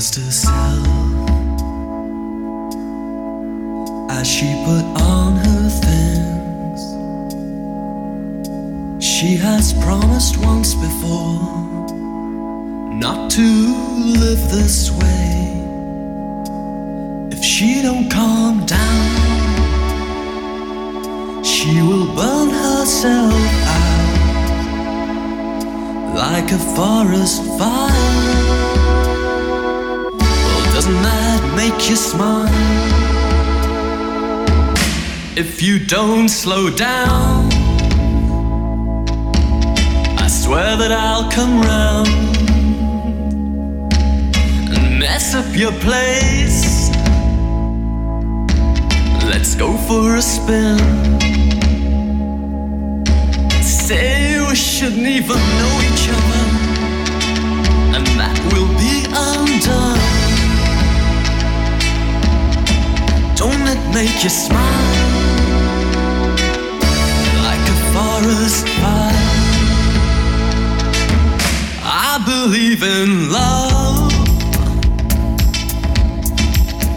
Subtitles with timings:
[0.00, 0.86] trust herself
[4.10, 6.80] as she put on her things.
[9.04, 11.42] She has promised once before
[12.94, 13.42] not to
[14.22, 15.52] live this way.
[17.30, 19.04] If she don't calm down,
[21.44, 23.34] she will burn herself
[23.76, 24.14] out
[26.14, 28.59] like a forest fire.
[30.80, 32.48] Doesn't that make you smile?
[35.36, 37.52] If you don't slow down,
[40.16, 42.08] I swear that I'll come round
[44.74, 46.88] and mess up your place.
[49.30, 50.78] Let's go for a spin.
[53.62, 56.44] Say we shouldn't even know each other,
[57.96, 59.99] and that will be undone.
[63.40, 64.60] Don't it make you smile
[67.42, 69.30] like a forest fire?
[71.82, 74.12] I believe in love.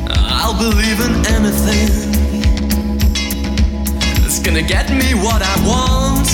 [0.09, 2.11] I'll believe in anything
[4.21, 6.27] that's gonna get me what I want.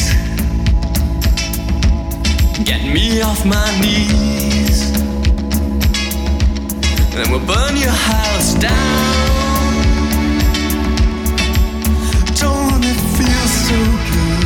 [2.66, 4.90] Get me off my knees.
[7.14, 9.39] And we'll burn your house down.
[13.70, 14.46] So good?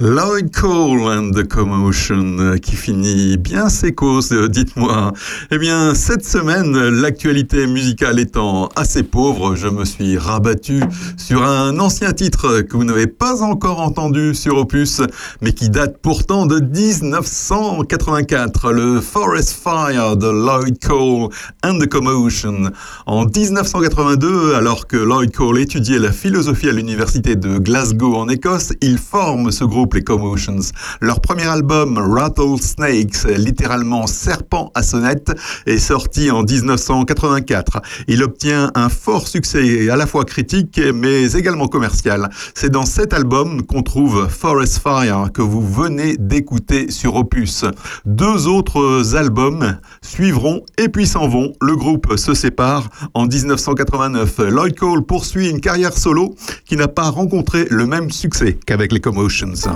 [0.00, 5.12] Lloyd Cole and the Commotion euh, qui finit bien ses causes, euh, dites-moi.
[5.52, 10.80] Eh bien, cette semaine, l'actualité musicale étant assez pauvre, je me suis rabattu
[11.16, 15.00] sur un ancien titre que vous n'avez pas encore entendu sur Opus,
[15.40, 21.28] mais qui date pourtant de 1984, le Forest Fire de Lloyd Cole
[21.64, 22.72] and the Commotion.
[23.06, 28.72] En 1982, alors que Lloyd Cole étudiait la philosophie à l'université de Glasgow en Écosse,
[28.80, 30.60] il forme ce groupe les Commotions.
[31.00, 35.32] Leur premier album, Rattlesnakes, littéralement serpent à sonnette,
[35.66, 37.82] est sorti en 1984.
[38.08, 42.30] Il obtient un fort succès à la fois critique mais également commercial.
[42.54, 47.64] C'est dans cet album qu'on trouve Forest Fire que vous venez d'écouter sur Opus.
[48.06, 51.52] Deux autres albums suivront et puis s'en vont.
[51.60, 54.38] Le groupe se sépare en 1989.
[54.38, 56.34] Lloyd Cole poursuit une carrière solo
[56.64, 59.73] qui n'a pas rencontré le même succès qu'avec les Commotions.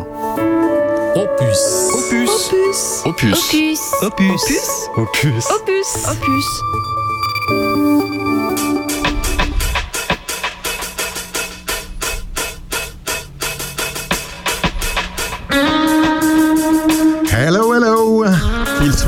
[1.15, 1.91] Opus.
[1.95, 3.03] Opus.
[3.05, 3.05] Opus.
[3.05, 3.81] Opus.
[4.03, 4.43] Opus.
[4.97, 5.51] Opus.
[5.51, 5.89] Opus.
[6.07, 6.49] Opus.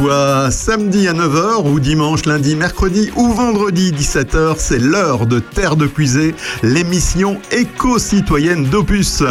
[0.00, 5.76] Soit samedi à 9h ou dimanche, lundi, mercredi ou vendredi 17h, c'est l'heure de Terre
[5.76, 9.23] de Puisée, l'émission éco-citoyenne d'Opus.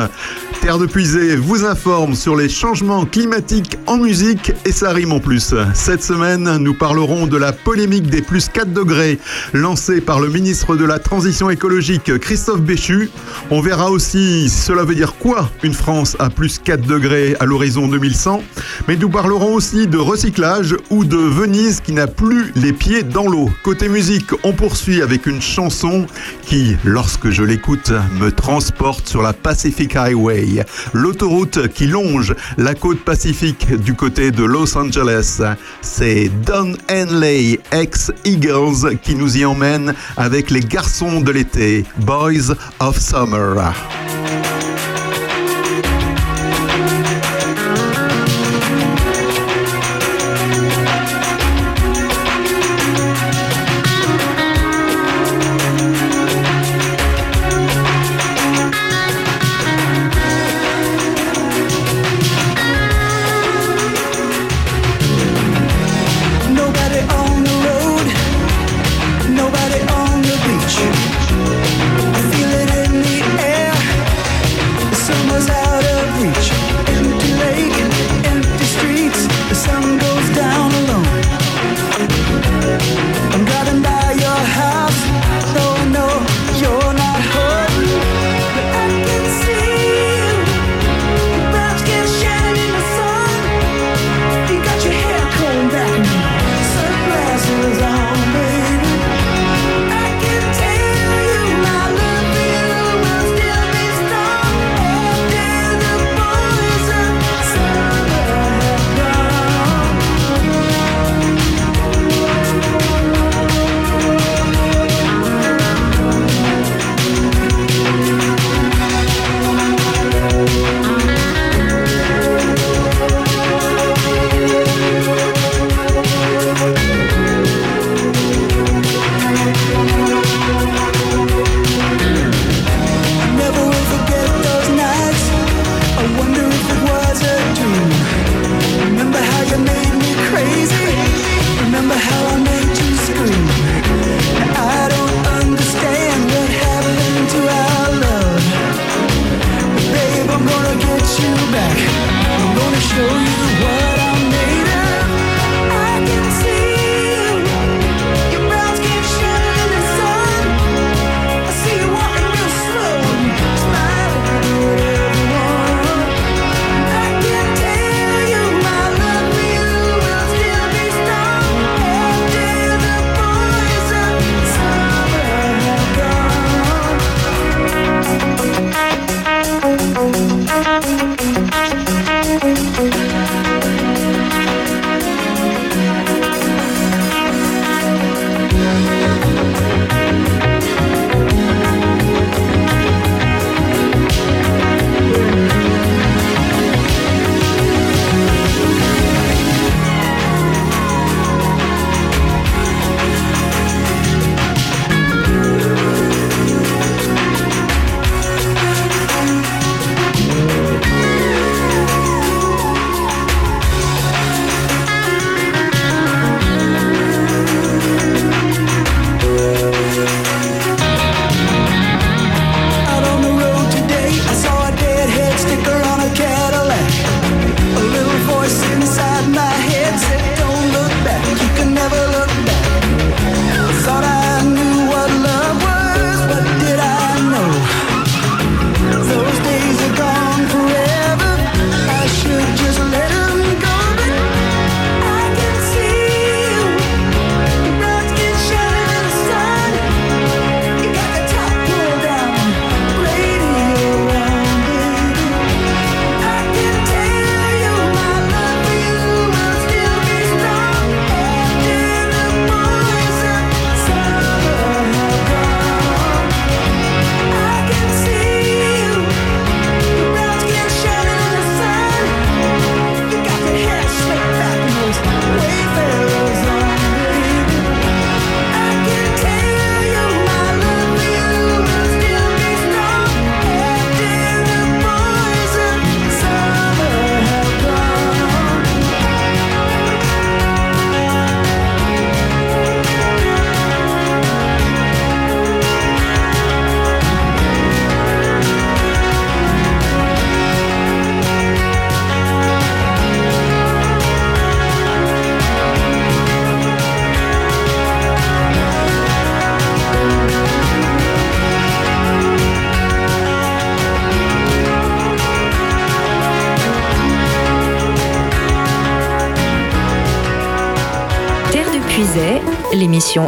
[0.61, 5.19] Terre de Puisée vous informe sur les changements climatiques en musique et ça rime en
[5.19, 5.55] plus.
[5.73, 9.19] Cette semaine, nous parlerons de la polémique des plus 4 degrés
[9.53, 13.09] lancée par le ministre de la Transition écologique Christophe Béchu.
[13.49, 17.87] On verra aussi cela veut dire quoi une France à plus 4 degrés à l'horizon
[17.87, 18.43] 2100.
[18.87, 20.58] Mais nous parlerons aussi de recyclage
[20.89, 23.49] ou de Venise qui n'a plus les pieds dans l'eau.
[23.63, 26.05] Côté musique, on poursuit avec une chanson
[26.41, 32.99] qui, lorsque je l'écoute, me transporte sur la Pacific Highway l'autoroute qui longe la côte
[32.99, 35.41] pacifique du côté de Los Angeles.
[35.81, 42.99] C'est Don Henley, ex-Eagles, qui nous y emmène avec les garçons de l'été, Boys of
[42.99, 43.73] Summer.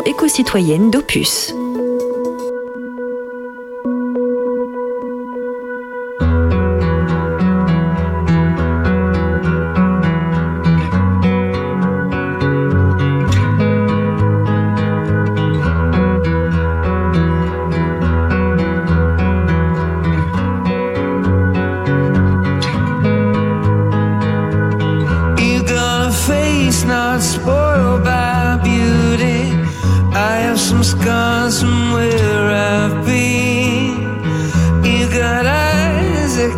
[0.05, 1.53] Éco-citoyenne d'Opus.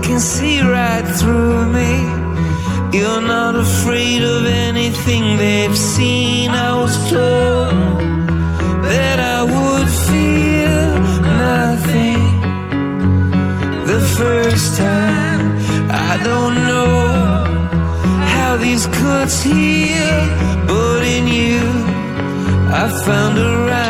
[0.02, 1.92] can see right through me.
[2.98, 6.52] You're not afraid of anything they've seen.
[6.52, 8.00] I was told
[8.90, 10.88] that I would feel
[11.46, 12.24] nothing
[13.92, 15.42] the first time.
[15.90, 16.96] I don't know
[18.36, 20.18] how these cuts heal,
[20.68, 21.64] but in you
[22.82, 23.83] I found a right.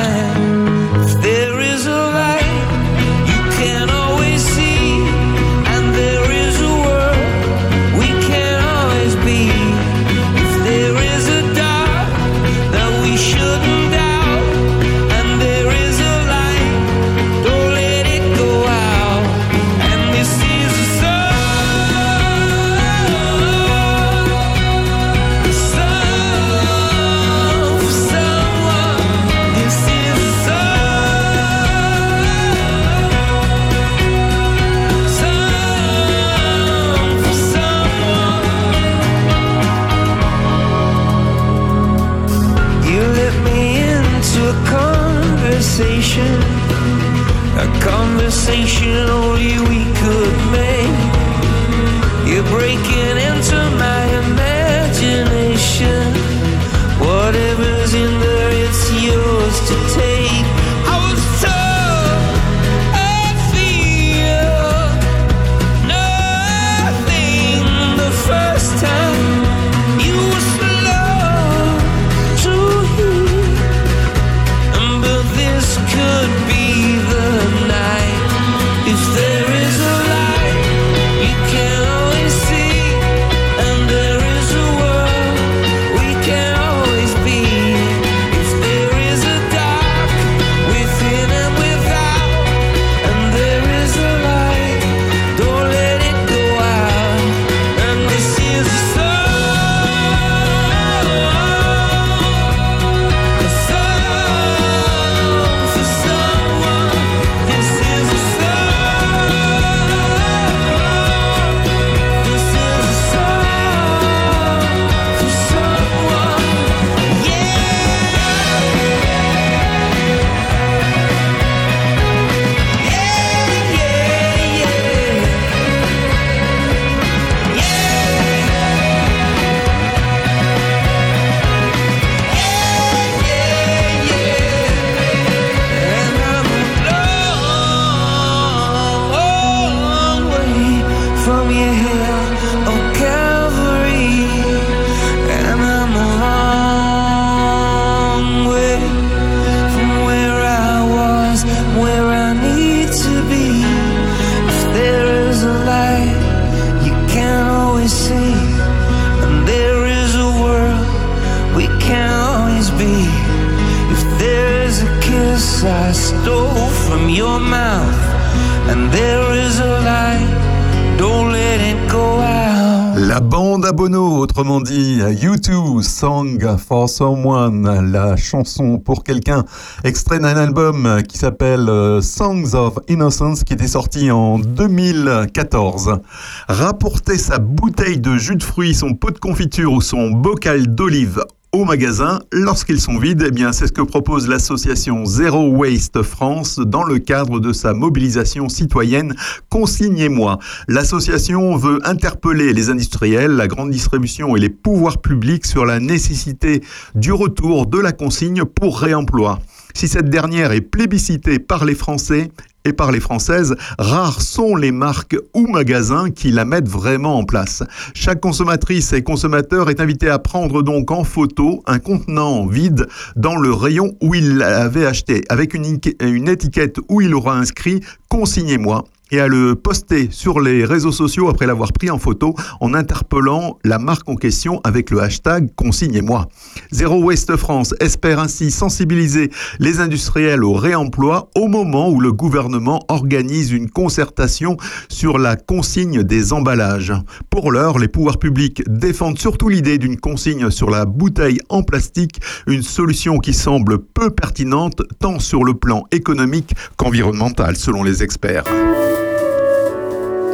[177.94, 179.46] La chanson pour quelqu'un,
[179.84, 186.00] extrait d'un album qui s'appelle euh, Songs of Innocence, qui était sorti en 2014.
[186.48, 191.24] Rapporter sa bouteille de jus de fruits, son pot de confiture ou son bocal d'olive
[191.54, 193.24] au magasin lorsqu'ils sont vides.
[193.28, 197.74] Eh bien, c'est ce que propose l'association Zero Waste France dans le cadre de sa
[197.74, 199.16] mobilisation citoyenne
[199.50, 200.40] Consignez-moi.
[200.68, 206.62] L'association veut interpeller les industriels, la grande distribution et les pouvoirs publics sur la nécessité
[206.96, 209.40] du retour de la consigne pour réemploi.
[209.76, 212.32] Si cette dernière est plébiscitée par les Français,
[212.66, 217.24] et par les Françaises, rares sont les marques ou magasins qui la mettent vraiment en
[217.24, 217.64] place.
[217.94, 223.36] Chaque consommatrice et consommateur est invité à prendre donc en photo un contenant vide dans
[223.36, 228.86] le rayon où il l'avait acheté, avec une, une étiquette où il aura inscrit Consignez-moi
[229.14, 233.60] et à le poster sur les réseaux sociaux après l'avoir pris en photo en interpellant
[233.64, 236.28] la marque en question avec le hashtag consignez-moi.
[236.72, 239.30] Zero Waste France espère ainsi sensibiliser
[239.60, 244.58] les industriels au réemploi au moment où le gouvernement organise une concertation
[244.90, 246.94] sur la consigne des emballages.
[247.30, 252.20] Pour l'heure, les pouvoirs publics défendent surtout l'idée d'une consigne sur la bouteille en plastique,
[252.48, 258.46] une solution qui semble peu pertinente tant sur le plan économique qu'environnemental selon les experts.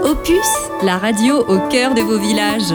[0.04, 0.48] Opus,
[0.84, 2.74] la radio au cœur de vos villages.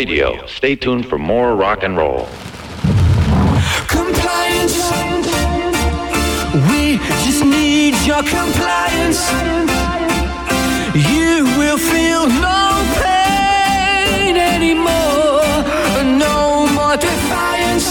[0.00, 0.46] Radio.
[0.46, 2.26] Stay tuned for more rock and roll.
[3.86, 4.78] Compliance.
[6.70, 9.20] We just need your compliance.
[11.12, 12.62] You will feel no
[13.04, 15.44] pain anymore.
[16.24, 17.88] No more defiance.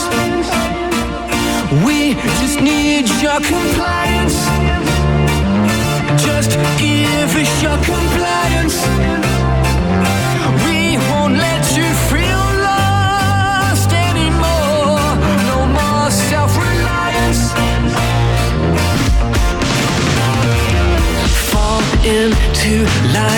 [1.85, 4.37] We just need your compliance.
[6.25, 8.48] Just give us your compliance.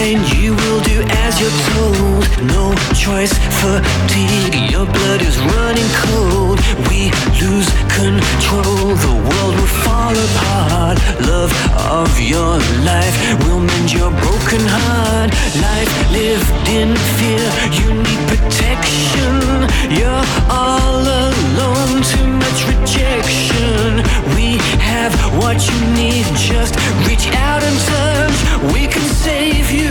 [0.10, 2.26] You will do as you're told.
[2.50, 6.58] No choice, for fatigue, your blood is running cold.
[6.90, 10.98] We lose control, the world will fall apart.
[11.22, 15.30] Love of your life will mend your broken heart.
[15.62, 17.46] Life lived in fear,
[17.78, 19.70] you need protection.
[19.94, 24.02] You're all alone, too much rejection.
[24.34, 26.74] We have what you need, just
[27.06, 28.31] reach out and touch.
[28.70, 29.90] We can save you.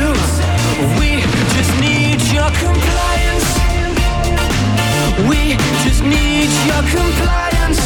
[1.01, 1.23] We
[1.57, 3.49] just need your compliance.
[5.29, 7.83] We just need your compliance.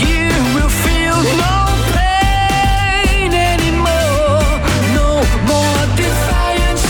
[0.00, 1.56] You will feel no
[1.92, 4.40] pain anymore.
[4.96, 5.20] No
[5.52, 6.86] more defiance.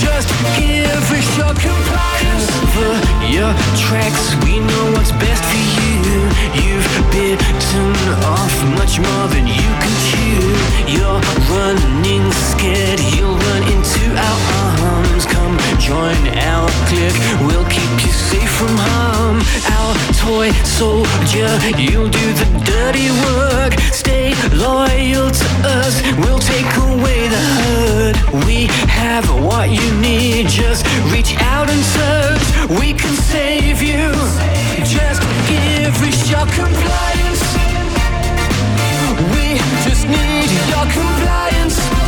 [0.00, 3.01] Just give us your compliance.
[3.32, 4.34] Your tracks.
[4.44, 6.20] We know what's best for you.
[6.60, 7.96] You've bitten
[8.28, 10.52] off much more than you can chew.
[10.92, 13.00] You're running scared.
[13.16, 14.38] You'll run into our
[14.84, 15.11] arms.
[15.82, 17.18] Join our clique.
[17.42, 19.42] We'll keep you safe from harm.
[19.76, 21.50] Our toy soldier.
[21.76, 23.74] You'll do the dirty work.
[23.90, 25.48] Stay loyal to
[25.82, 26.00] us.
[26.18, 28.16] We'll take away the hurt.
[28.46, 30.46] We have what you need.
[30.46, 32.46] Just reach out and search.
[32.78, 34.12] We can save you.
[34.86, 37.42] Just give us your compliance.
[39.34, 42.01] We just need your compliance.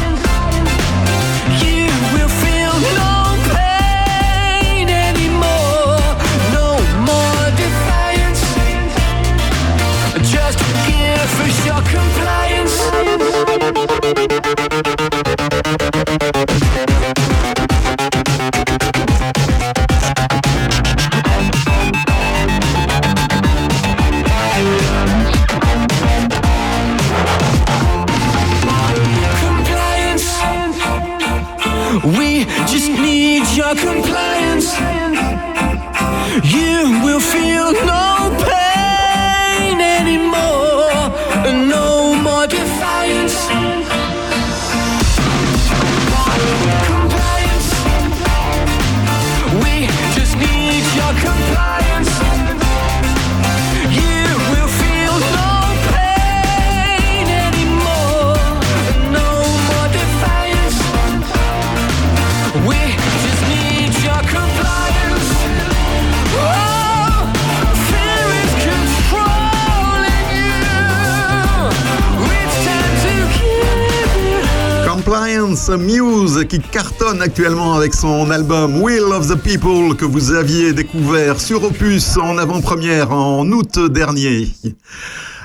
[75.70, 81.40] Muse qui cartonne actuellement avec son album Will of the People que vous aviez découvert
[81.40, 84.48] sur Opus en avant-première en août dernier.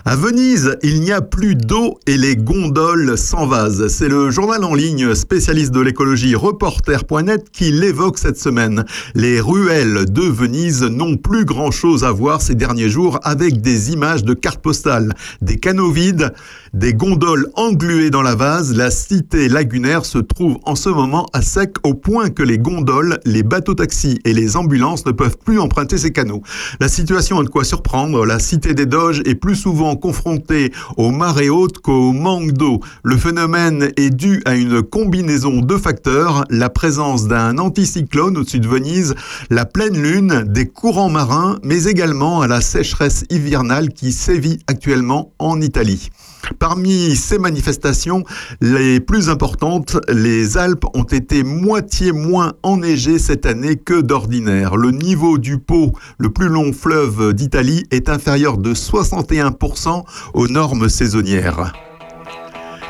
[0.06, 3.88] À Venise, il n'y a plus d'eau et les gondoles s'envasent.
[3.90, 8.86] C'est le journal en ligne spécialiste de l'écologie reporter.net qui l'évoque cette semaine.
[9.14, 14.24] Les ruelles de Venise n'ont plus grand-chose à voir ces derniers jours avec des images
[14.24, 16.34] de cartes postales, des canaux vides,
[16.74, 18.76] des gondoles engluées dans la vase.
[18.76, 23.20] La cité lagunaire se trouve en ce moment à sec au point que les gondoles,
[23.26, 26.42] les bateaux-taxis et les ambulances ne peuvent plus emprunter ces canaux.
[26.80, 28.26] La situation a de quoi surprendre.
[28.26, 32.80] La cité des Doges est plus souvent confrontée aux marées hautes qu'au manque d'eau.
[33.04, 38.68] Le phénomène est dû à une combinaison de facteurs, la présence d'un anticyclone au-dessus de
[38.68, 39.16] Venise,
[39.50, 45.32] la pleine lune, des courants marins, mais également à la sécheresse hivernale qui sévit actuellement
[45.40, 46.10] en Italie.
[46.58, 48.24] Parmi ces manifestations,
[48.62, 54.76] les plus importantes, les Alpes ont été moitié moins enneigées cette année que d'ordinaire.
[54.76, 60.90] Le niveau du Pô, le plus long fleuve d'Italie, est inférieur de 61% aux normes
[60.90, 61.74] saisonnières.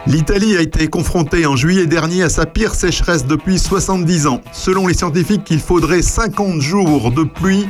[0.08, 4.42] L'Italie a été confrontée en juillet dernier à sa pire sécheresse depuis 70 ans.
[4.54, 7.68] Selon les scientifiques, il faudrait 50 jours de pluie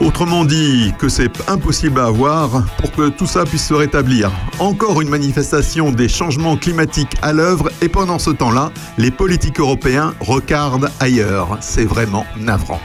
[0.00, 4.32] Autrement dit, que c'est impossible à avoir pour que tout ça puisse se rétablir.
[4.58, 10.14] Encore une manifestation des changements climatiques à l'œuvre et pendant ce temps-là, les politiques européens
[10.20, 11.58] regardent ailleurs.
[11.60, 12.80] C'est vraiment navrant.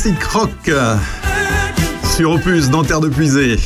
[0.00, 0.70] Classique rock
[2.14, 3.56] sur Opus dans Terre de Puisée.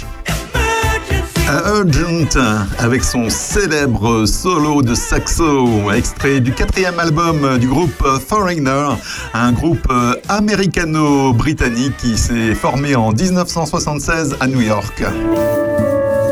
[1.66, 2.38] Urgent
[2.78, 8.94] avec son célèbre solo de saxo, extrait du quatrième album du groupe Foreigner,
[9.34, 9.92] un groupe
[10.30, 15.04] américano-britannique qui s'est formé en 1976 à New York.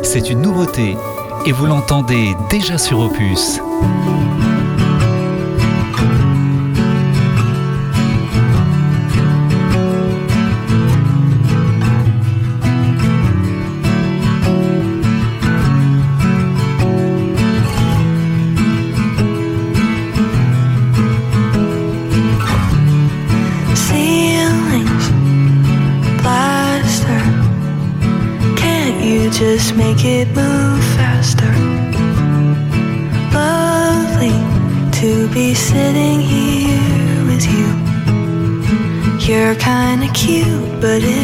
[0.03, 0.97] C'est une nouveauté
[1.45, 3.61] et vous l'entendez déjà sur Opus.
[29.77, 31.53] Make it move faster?
[33.33, 34.37] Lovely
[35.01, 37.69] to be sitting here with you.
[39.27, 41.20] You're kinda cute, but it's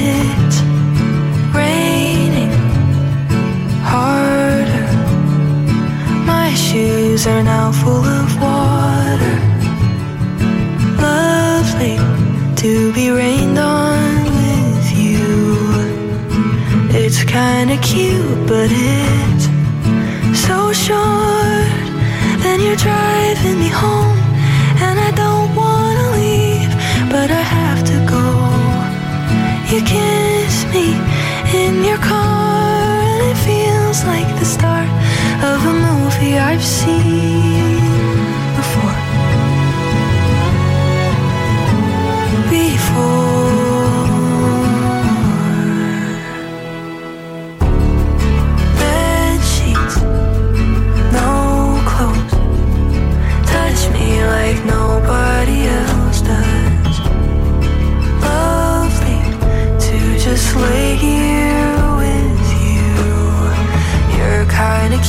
[29.68, 30.94] You kiss me
[31.52, 34.88] in your car, and it feels like the start
[35.42, 37.35] of a movie I've seen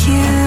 [0.08, 0.47] you.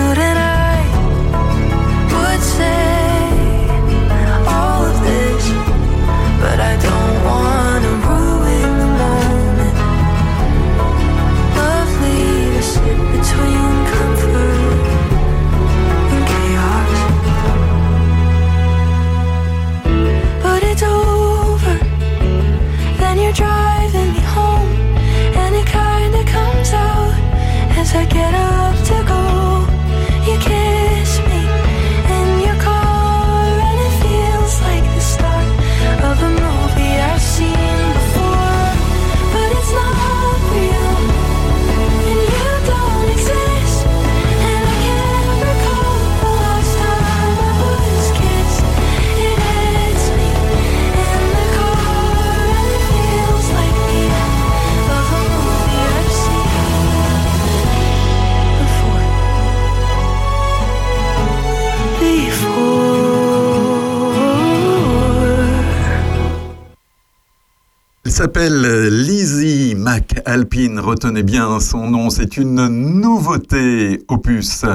[68.24, 74.66] S'appelle Lizzie McAlpine, retenez bien son nom, c'est une nouveauté opus.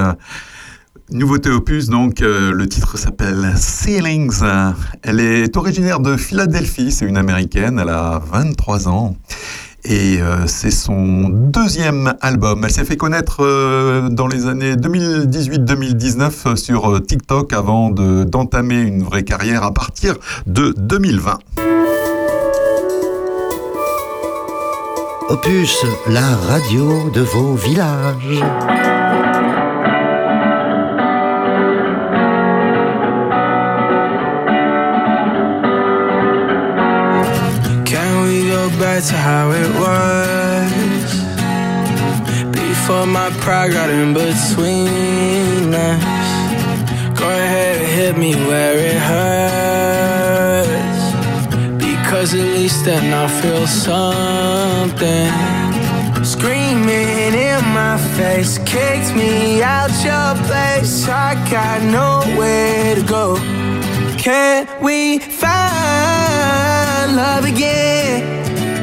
[1.12, 4.42] Nouveauté opus, donc euh, le titre s'appelle Ceilings.
[5.04, 9.14] Elle est originaire de Philadelphie, c'est une américaine, elle a 23 ans.
[9.84, 12.62] Et euh, c'est son deuxième album.
[12.64, 18.80] Elle s'est fait connaître euh, dans les années 2018-2019 sur euh, TikTok avant de- d'entamer
[18.80, 20.16] une vraie carrière à partir
[20.48, 21.38] de 2020.
[25.28, 28.38] Opus, la radio de vos villages.
[37.84, 41.10] Can we go back to how it was?
[42.52, 47.18] Before my pride got in between us.
[47.18, 50.85] Go ahead hit me where it hurts.
[52.26, 55.30] At least then I'll feel something.
[56.24, 61.08] Screaming in my face, kicked me out your place.
[61.08, 63.36] I got nowhere to go.
[64.18, 68.24] Can we find love again?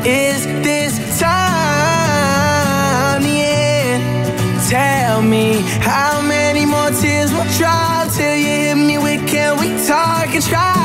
[0.05, 4.03] Is this time the end?
[4.69, 9.75] Tell me how many more tears will drop till you hit me with can we
[9.85, 10.82] talk and try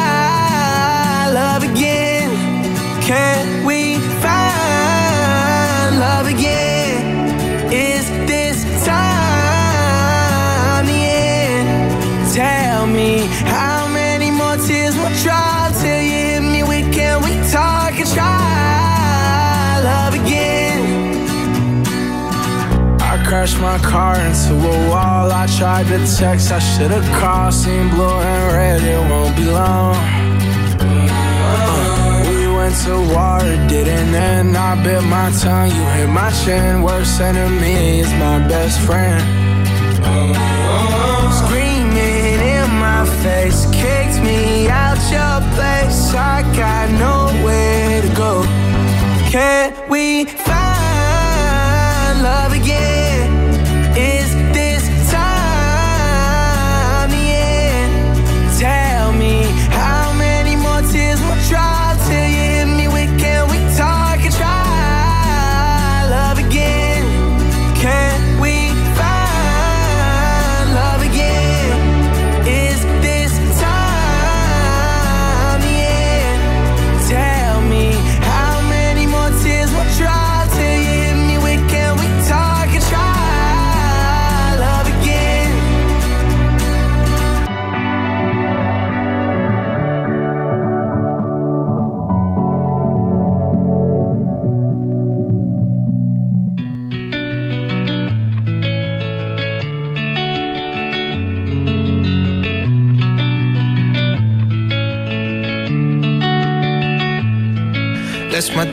[3.08, 7.72] Can we find love again?
[7.72, 12.34] Is this time the end?
[12.34, 17.32] Tell me how many more tears will try till you hit me with Can we
[17.50, 21.86] talk and try love again?
[23.00, 25.32] I crashed my car into a wall.
[25.32, 27.54] I tried to text, I should've called.
[27.54, 30.17] Seen blue and red, it won't be long.
[32.84, 34.56] To war, it didn't end.
[34.56, 36.82] I bit my tongue, you hit my chin.
[36.82, 39.20] Worst enemy is my best friend.
[41.40, 46.14] Screaming in my face, kicked me out your place.
[46.14, 48.42] I got nowhere to go.
[49.28, 50.67] Can we find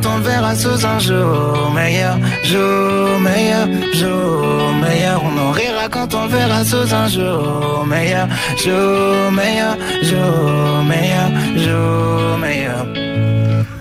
[0.00, 5.22] Quand on le verra sous un jour meilleur, jour meilleur, jour meilleur.
[5.24, 11.30] On en rira quand on le verra sous un jour meilleur, jour meilleur, jour meilleur,
[11.56, 12.86] jour meilleur.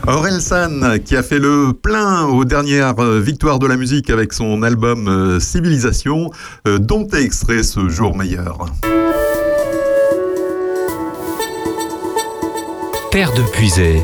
[0.07, 4.33] Aurel San qui a fait le plein aux dernières euh, victoires de la musique avec
[4.33, 6.31] son album euh, Civilisation,
[6.67, 8.65] euh, dont est extrait ce jour meilleur?
[13.11, 14.03] Terre de Puisay,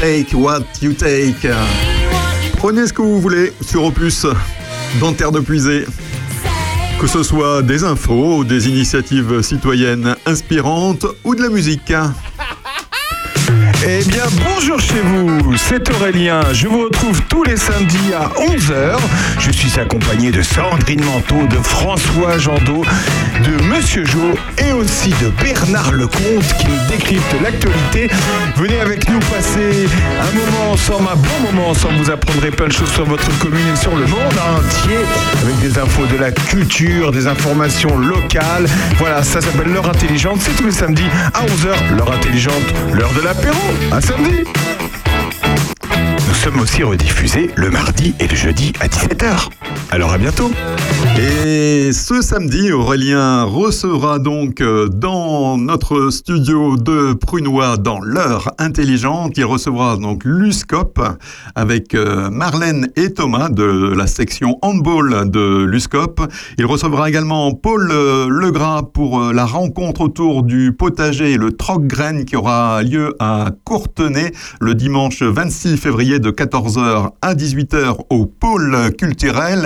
[0.00, 1.48] Take What You Take.
[2.56, 4.26] Prenez ce que vous voulez sur Opus,
[5.00, 5.86] dans Terre de Puisée.
[7.00, 11.92] Que ce soit des infos, des initiatives citoyennes inspirantes ou de la musique.
[13.86, 16.40] Eh bien, bonjour chez vous, c'est Aurélien.
[16.52, 18.98] Je vous retrouve tous les samedis à 11h.
[19.38, 22.84] Je suis accompagné de Sandrine Manteau, de François Jandot,
[23.42, 28.08] de Monsieur Jo et aussi de Bernard Lecomte qui nous décrypte l'actualité.
[28.56, 29.88] Venez avec nous passer
[30.20, 31.94] un moment ensemble, un bon moment ensemble.
[31.96, 34.98] Vous apprendrez plein de choses sur votre commune et sur le monde entier
[35.42, 38.66] avec des infos de la culture, des informations locales.
[38.98, 40.40] Voilà, ça s'appelle l'heure intelligente.
[40.40, 41.96] C'est tous les samedis à 11h.
[41.96, 42.54] L'heure intelligente,
[42.92, 43.58] l'heure de l'apéro.
[43.92, 44.44] À samedi.
[46.28, 49.48] Nous sommes aussi rediffusés le mardi et le jeudi à 17h.
[49.90, 50.50] Alors à bientôt.
[51.18, 59.32] Et ce samedi, Aurélien recevra donc euh, dans notre studio de Prunois, dans l'heure intelligente,
[59.36, 61.00] il recevra donc l'USCOP
[61.56, 66.20] avec euh, Marlène et Thomas de la section handball de l'USCOP.
[66.56, 72.36] Il recevra également Paul euh, Legras pour la rencontre autour du potager, le troc-graine qui
[72.36, 79.57] aura lieu à Courtenay le dimanche 26 février de 14h à 18h au pôle culturel.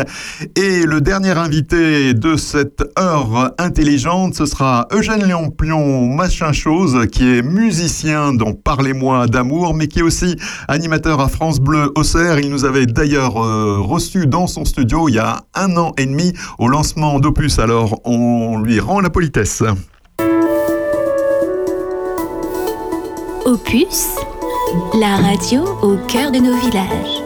[0.57, 7.25] Et le dernier invité de cette heure intelligente, ce sera Eugène Léon-Plion, machin chose, qui
[7.25, 10.37] est musicien dans Parlez-moi d'amour, mais qui est aussi
[10.69, 12.39] animateur à France Bleu Auxerre.
[12.39, 16.07] Il nous avait d'ailleurs euh, reçu dans son studio il y a un an et
[16.07, 17.59] demi au lancement d'Opus.
[17.59, 19.63] Alors on lui rend la politesse.
[23.45, 24.07] Opus,
[24.95, 27.22] la radio au cœur de nos villages.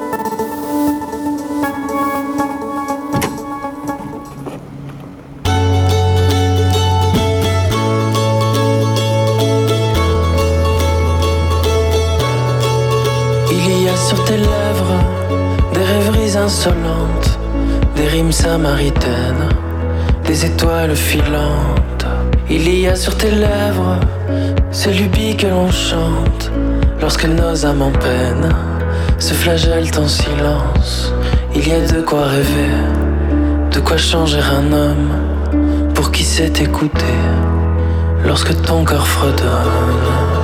[13.97, 14.99] Sur tes lèvres
[15.73, 17.39] des rêveries insolentes,
[17.97, 19.49] des rimes samaritaines,
[20.25, 22.07] des étoiles filantes.
[22.51, 23.97] Il y a sur tes lèvres
[24.71, 26.51] ces lubies que l'on chante
[27.01, 28.49] lorsque nos âmes en peine
[29.19, 31.13] se flagellent en silence.
[31.55, 32.77] Il y a de quoi rêver,
[33.73, 35.11] de quoi changer un homme
[35.95, 37.21] pour qui sait écouter
[38.25, 40.36] lorsque ton cœur fredonne.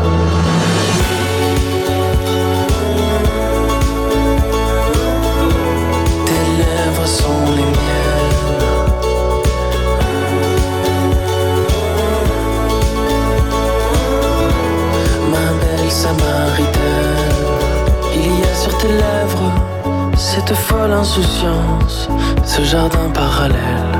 [20.54, 22.08] Folle insouciance,
[22.44, 23.92] ce jardin parallèle,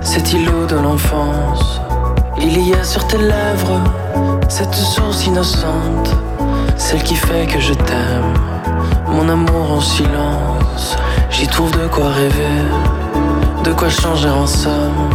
[0.00, 1.80] cet îlot de l'enfance.
[2.38, 3.80] Il y a sur tes lèvres
[4.48, 6.10] cette source innocente,
[6.76, 8.34] celle qui fait que je t'aime.
[9.08, 10.96] Mon amour en silence,
[11.30, 12.62] j'y trouve de quoi rêver,
[13.64, 15.10] de quoi changer en somme,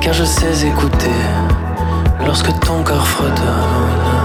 [0.00, 1.20] car je sais écouter
[2.24, 4.15] lorsque ton corps fredonne.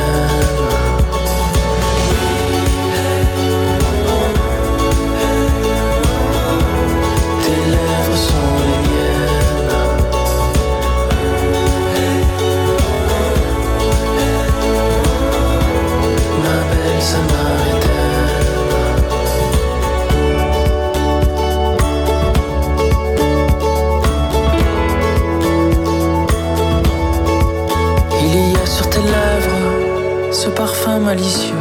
[31.05, 31.55] Malicieux,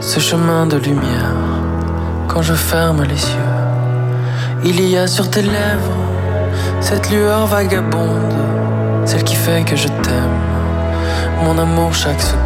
[0.00, 1.36] ce chemin de lumière
[2.26, 3.54] quand je ferme les yeux.
[4.64, 6.02] Il y a sur tes lèvres
[6.80, 8.34] cette lueur vagabonde,
[9.04, 10.38] celle qui fait que je t'aime,
[11.44, 12.41] mon amour chaque seconde.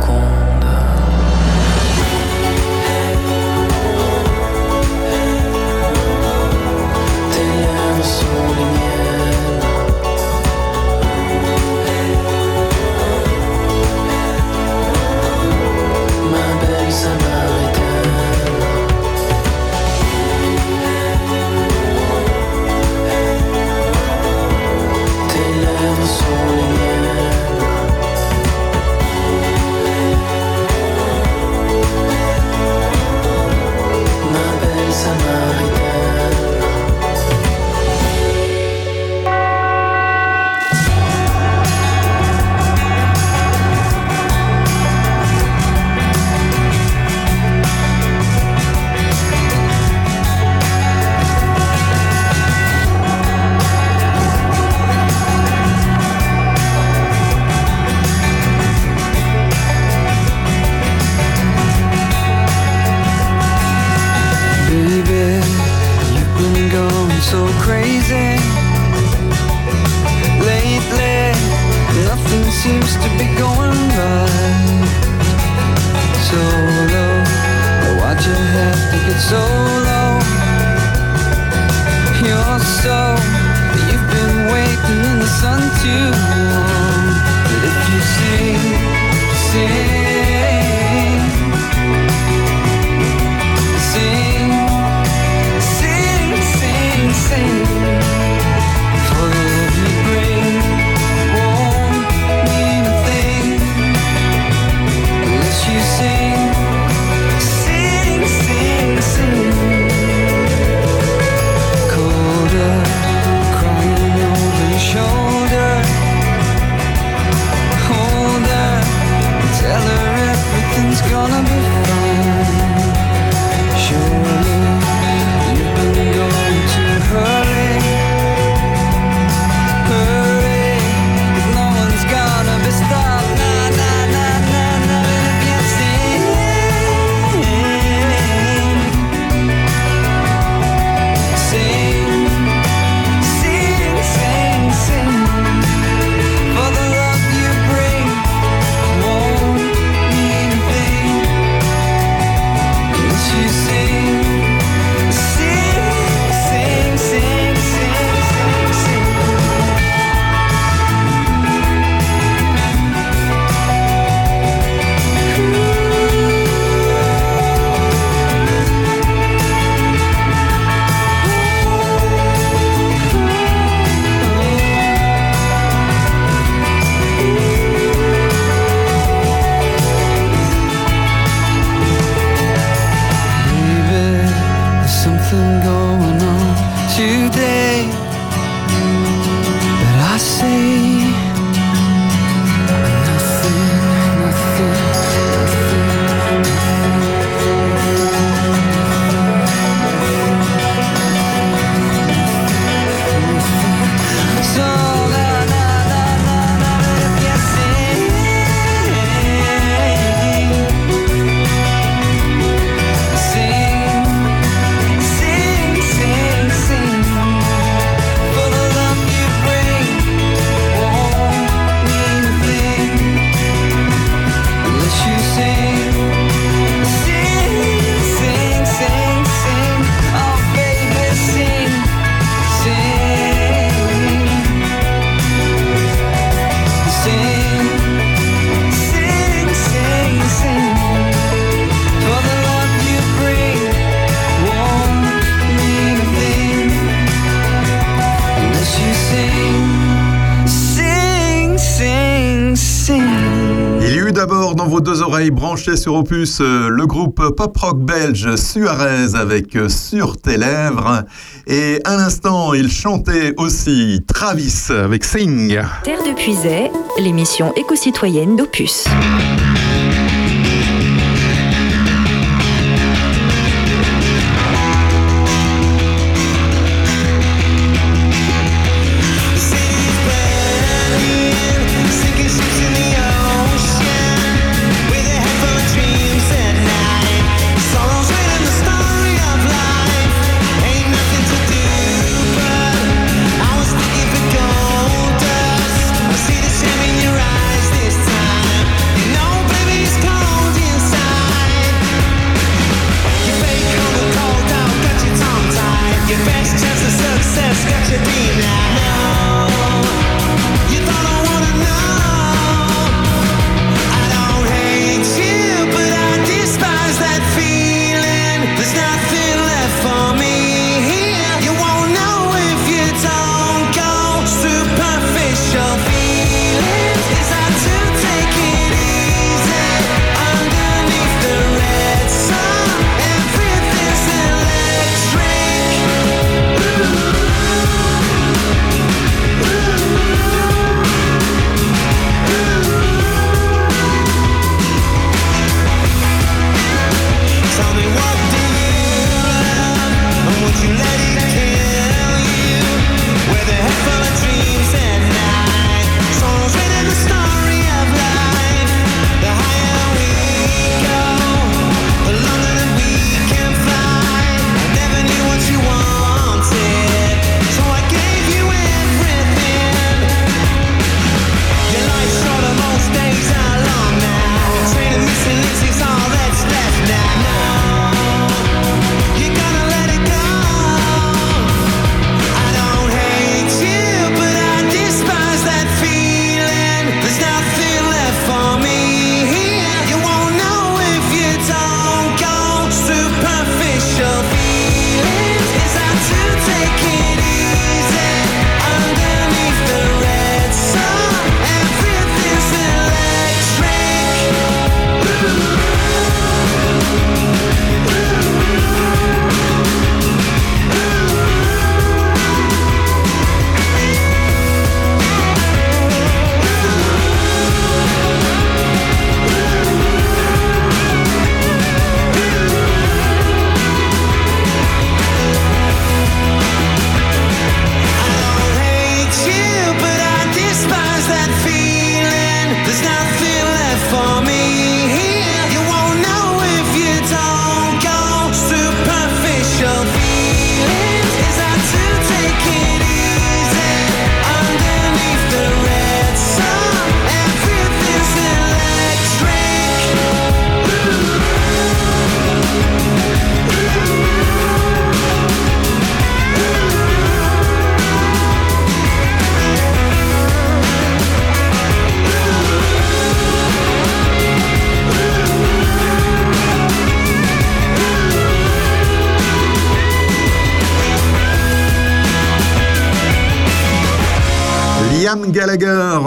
[255.31, 261.05] Oreilles sur Opus, euh, le groupe pop-rock belge Suarez avec euh, Sur tes lèvres.
[261.47, 265.59] Et à l'instant, il chantait aussi Travis avec Sing.
[265.85, 268.87] Terre de Puisay, l'émission éco-citoyenne d'Opus.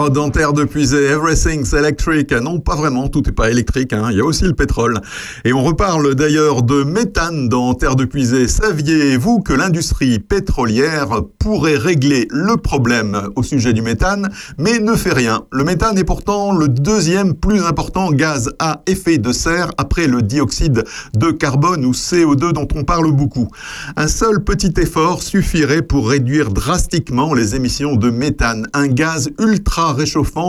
[0.08, 2.32] Dans Terre de Puisée, Everything's Electric.
[2.32, 4.08] Non, pas vraiment, tout n'est pas électrique, hein.
[4.10, 4.98] il y a aussi le pétrole.
[5.44, 8.48] Et on reparle d'ailleurs de méthane dans Terre de Puisée.
[8.48, 15.12] Saviez-vous que l'industrie pétrolière pourrait régler le problème au sujet du méthane, mais ne fait
[15.12, 15.42] rien?
[15.52, 20.22] Le méthane est pourtant le deuxième plus important gaz à effet de serre après le
[20.22, 23.48] dioxyde de carbone ou CO2 dont on parle beaucoup.
[23.96, 29.92] Un seul petit effort suffirait pour réduire drastiquement les émissions de méthane, un gaz ultra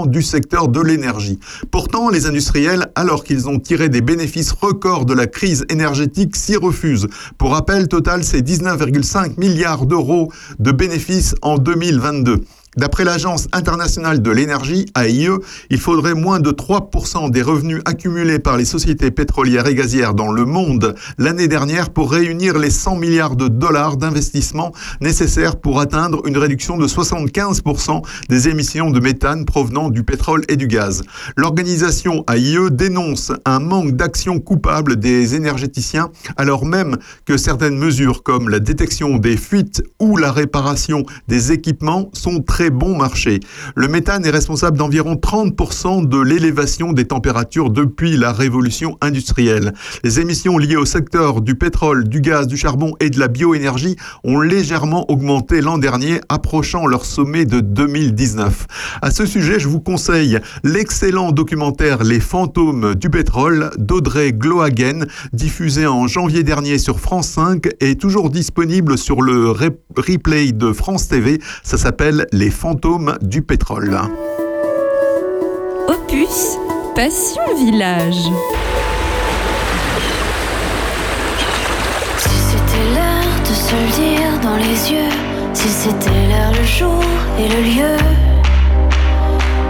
[0.07, 1.39] du secteur de l'énergie.
[1.71, 6.55] Pourtant, les industriels, alors qu'ils ont tiré des bénéfices records de la crise énergétique, s'y
[6.55, 7.07] refusent.
[7.37, 12.41] Pour rappel, total, c'est 19,5 milliards d'euros de bénéfices en 2022.
[12.77, 15.27] D'après l'Agence internationale de l'énergie, AIE,
[15.69, 20.31] il faudrait moins de 3% des revenus accumulés par les sociétés pétrolières et gazières dans
[20.31, 26.25] le monde l'année dernière pour réunir les 100 milliards de dollars d'investissement nécessaires pour atteindre
[26.25, 31.03] une réduction de 75% des émissions de méthane provenant du pétrole et du gaz.
[31.35, 36.95] L'organisation AIE dénonce un manque d'action coupable des énergéticiens alors même
[37.25, 42.60] que certaines mesures comme la détection des fuites ou la réparation des équipements sont très
[42.61, 43.39] très bon marché.
[43.75, 49.73] Le méthane est responsable d'environ 30% de l'élévation des températures depuis la révolution industrielle.
[50.03, 53.95] Les émissions liées au secteur du pétrole, du gaz, du charbon et de la bioénergie
[54.23, 58.67] ont légèrement augmenté l'an dernier, approchant leur sommet de 2019.
[59.01, 65.87] À ce sujet, je vous conseille l'excellent documentaire Les fantômes du pétrole d'Audrey Glohagen, diffusé
[65.87, 71.07] en janvier dernier sur France 5 et toujours disponible sur le re- replay de France
[71.07, 71.39] TV.
[71.63, 73.99] Ça s'appelle Les fantômes du pétrole.
[75.87, 76.57] Opus
[76.95, 78.29] Passion Village.
[82.17, 85.11] Si c'était l'heure de se le dire dans les yeux,
[85.53, 87.03] si c'était l'heure, le jour
[87.39, 87.97] et le lieu,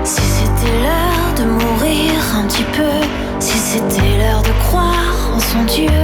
[0.04, 3.08] si c'était l'heure de mourir un petit peu,
[3.40, 6.01] si c'était l'heure de croire en son Dieu,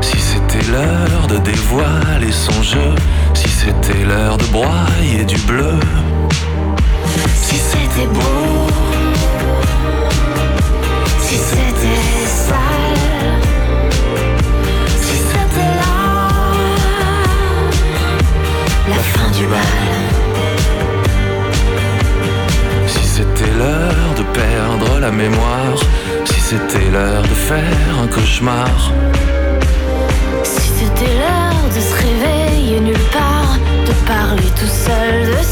[0.00, 2.94] si c'était l'heure de dévoiler son jeu,
[3.34, 5.74] si c'était l'heure de broyer du bleu,
[7.42, 8.68] Si c'était beau,
[11.18, 13.40] si c'était sale,
[14.86, 15.74] si c'était
[18.88, 20.10] la fin du bal.
[22.86, 25.76] si c'était l'heure de perdre la mémoire,
[26.24, 27.79] si c'était l'heure de faire
[28.10, 28.92] cauchemar,
[30.42, 33.56] Si c'était l'heure de se réveiller nulle part,
[33.86, 35.42] de parler tout seul, de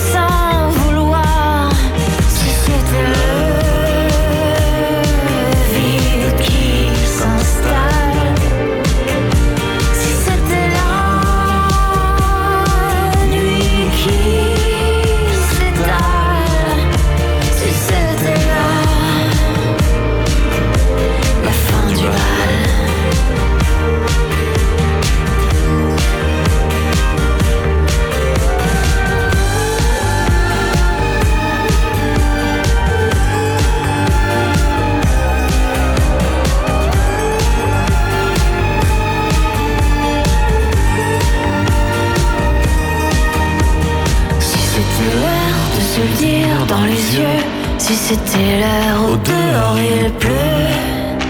[48.09, 51.21] c'était l'heure au dehors il pleut,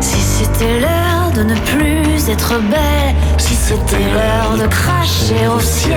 [0.00, 5.96] si c'était l'heure de ne plus être belle, si c'était l'heure de cracher au ciel,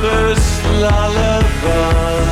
[0.00, 2.27] First lullaby.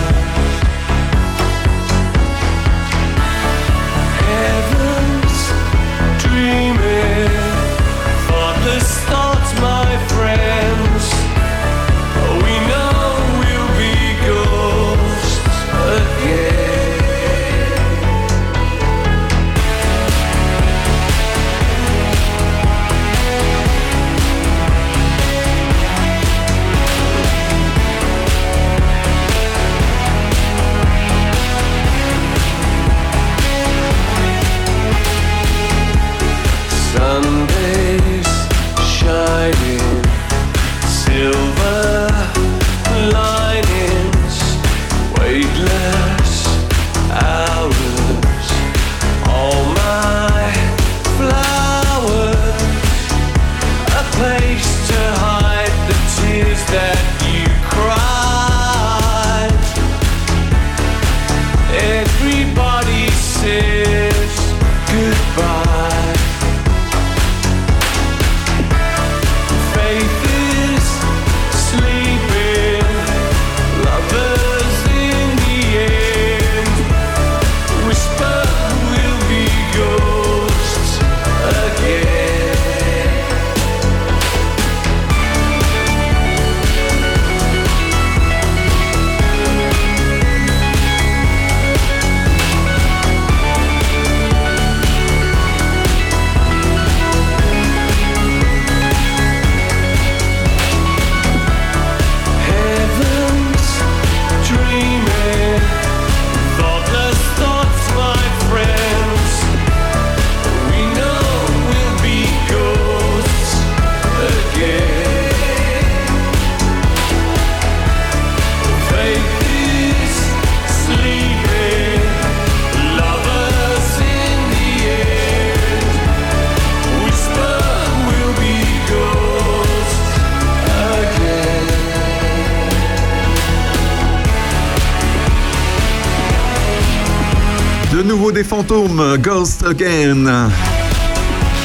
[139.18, 140.50] Ghost Again.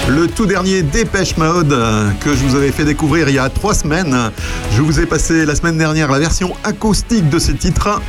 [0.09, 1.77] Le tout dernier Dépêche Mode
[2.19, 4.31] que je vous avais fait découvrir il y a trois semaines.
[4.75, 8.01] Je vous ai passé la semaine dernière la version acoustique de ce titre.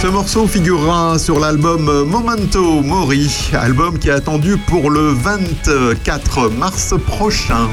[0.00, 6.94] Ce morceau figurera sur l'album Momento Mori, album qui est attendu pour le 24 mars
[7.06, 7.68] prochain.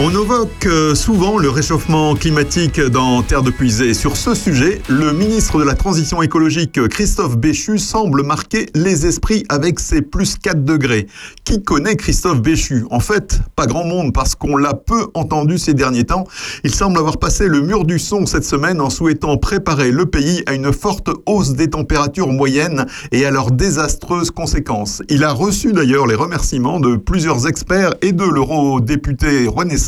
[0.00, 3.94] On évoque euh, souvent le réchauffement climatique dans Terre de Puisée.
[3.94, 9.42] Sur ce sujet, le ministre de la Transition écologique Christophe Béchu semble marquer les esprits
[9.48, 11.08] avec ses plus 4 degrés.
[11.42, 12.84] Qui connaît Christophe Béchu?
[12.92, 16.28] En fait, pas grand monde parce qu'on l'a peu entendu ces derniers temps.
[16.62, 20.44] Il semble avoir passé le mur du son cette semaine en souhaitant préparer le pays
[20.46, 25.02] à une forte hausse des températures moyennes et à leurs désastreuses conséquences.
[25.08, 29.87] Il a reçu d'ailleurs les remerciements de plusieurs experts et de l'eurodéputé Renaissance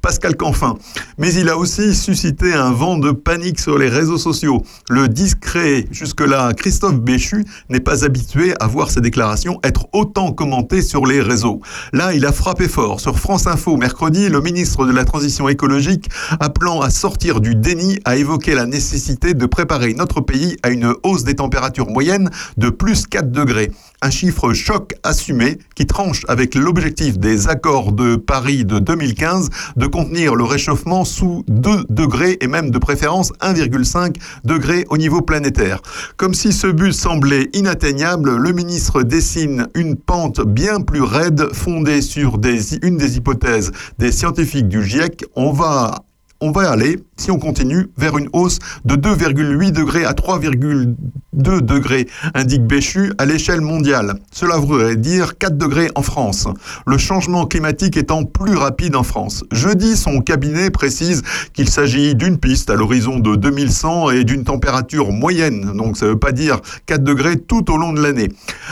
[0.00, 0.76] Pascal Canfin.
[1.18, 4.62] Mais il a aussi suscité un vent de panique sur les réseaux sociaux.
[4.88, 10.82] Le discret, jusque-là, Christophe Béchu n'est pas habitué à voir ses déclarations être autant commentées
[10.82, 11.60] sur les réseaux.
[11.92, 13.00] Là, il a frappé fort.
[13.00, 16.08] Sur France Info, mercredi, le ministre de la Transition écologique,
[16.40, 20.94] appelant à sortir du déni, a évoqué la nécessité de préparer notre pays à une
[21.02, 23.70] hausse des températures moyennes de plus 4 degrés
[24.04, 29.86] un chiffre choc assumé qui tranche avec l'objectif des accords de Paris de 2015 de
[29.86, 35.80] contenir le réchauffement sous 2 degrés et même de préférence 1,5 degrés au niveau planétaire.
[36.18, 42.02] Comme si ce but semblait inatteignable, le ministre dessine une pente bien plus raide fondée
[42.02, 42.38] sur
[42.82, 45.24] une des hypothèses des scientifiques du GIEC.
[45.34, 46.04] On va
[46.40, 50.94] on va aller, si on continue, vers une hausse de 2,8 degrés à 3,2
[51.32, 54.14] degrés, indique Béchu, à l'échelle mondiale.
[54.30, 56.48] Cela voudrait dire 4 degrés en France.
[56.86, 59.44] Le changement climatique étant plus rapide en France.
[59.52, 61.22] Jeudi, son cabinet précise
[61.52, 65.72] qu'il s'agit d'une piste à l'horizon de 2100 et d'une température moyenne.
[65.76, 68.28] Donc ça ne veut pas dire 4 degrés tout au long de l'année.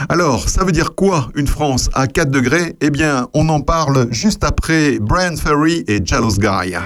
[0.09, 2.75] Alors, ça veut dire quoi une France à 4 degrés?
[2.81, 6.77] Eh bien, on en parle juste après Brian Ferry et Jealous Guy.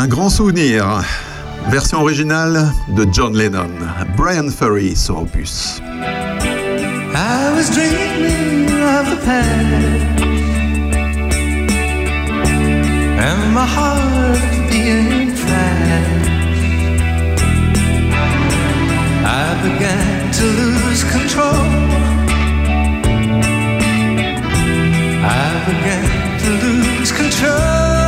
[0.00, 1.02] Un grand souvenir.
[1.70, 3.68] Version originale de John Lennon.
[4.16, 5.80] Brian Ferry sur Opus.
[5.82, 10.22] I was dreaming of the past
[13.18, 16.30] And my heart being fast
[19.24, 21.66] I began to lose control
[25.24, 28.07] I began to lose control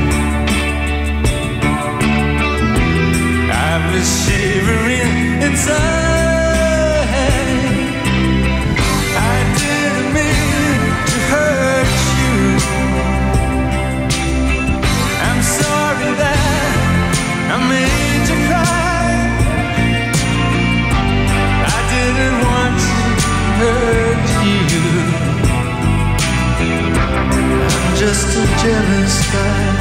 [4.03, 5.81] shivering inside.
[9.13, 10.79] I didn't mean
[11.11, 12.37] to hurt you.
[15.27, 16.71] I'm sorry that
[17.53, 19.09] I made you cry.
[21.75, 22.95] I didn't want to
[23.61, 24.87] hurt you.
[27.79, 29.80] I'm just a jealous guy.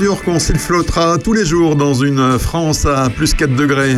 [0.00, 3.96] Qu'on s'y flottera tous les jours dans une France à plus 4 degrés.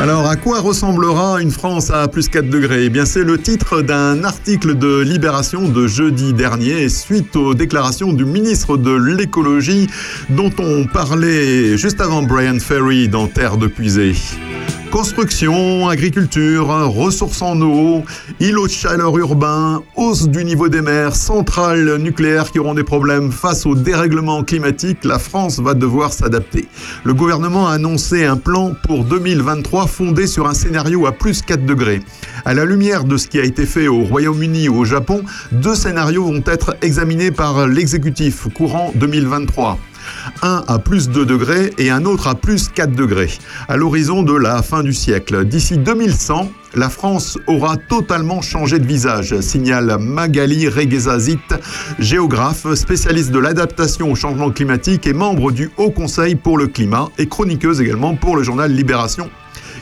[0.00, 2.86] Alors, à quoi ressemblera une France à plus 4 degrés?
[2.86, 8.12] Eh bien, c'est le titre d'un article de Libération de jeudi dernier, suite aux déclarations
[8.12, 9.86] du ministre de l'écologie
[10.28, 14.14] dont on parlait juste avant Brian Ferry dans Terre de Puisée.
[14.90, 18.02] Construction, agriculture, ressources en eau,
[18.40, 23.30] îlots de chaleur urbains, hausse du niveau des mers, centrales nucléaires qui auront des problèmes
[23.30, 26.66] face au dérèglement climatique, la France va devoir s'adapter.
[27.04, 31.66] Le gouvernement a annoncé un plan pour 2023 fondé sur un scénario à plus 4
[31.66, 32.00] degrés.
[32.44, 35.22] À la lumière de ce qui a été fait au Royaume-Uni ou au Japon,
[35.52, 39.78] deux scénarios vont être examinés par l'exécutif courant 2023
[40.42, 43.30] un à plus 2 degrés et un autre à plus 4 degrés,
[43.68, 45.44] à l'horizon de la fin du siècle.
[45.44, 51.54] D'ici 2100, la France aura totalement changé de visage, signale Magali Reguezazit,
[51.98, 57.08] géographe, spécialiste de l'adaptation au changement climatique et membre du Haut Conseil pour le climat
[57.18, 59.30] et chroniqueuse également pour le journal Libération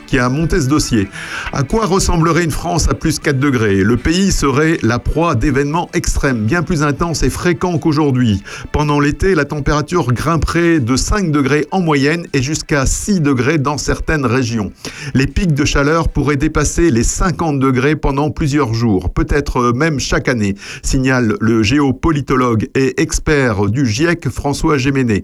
[0.05, 1.07] qui a monté ce dossier.
[1.53, 3.83] À quoi ressemblerait une France à plus 4 degrés?
[3.83, 8.43] Le pays serait la proie d'événements extrêmes, bien plus intenses et fréquents qu'aujourd'hui.
[8.71, 13.77] Pendant l'été, la température grimperait de 5 degrés en moyenne et jusqu'à 6 degrés dans
[13.77, 14.71] certaines régions.
[15.13, 20.27] Les pics de chaleur pourraient dépasser les 50 degrés pendant plusieurs jours, peut-être même chaque
[20.27, 25.23] année, signale le géopolitologue et expert du GIEC François Géméné.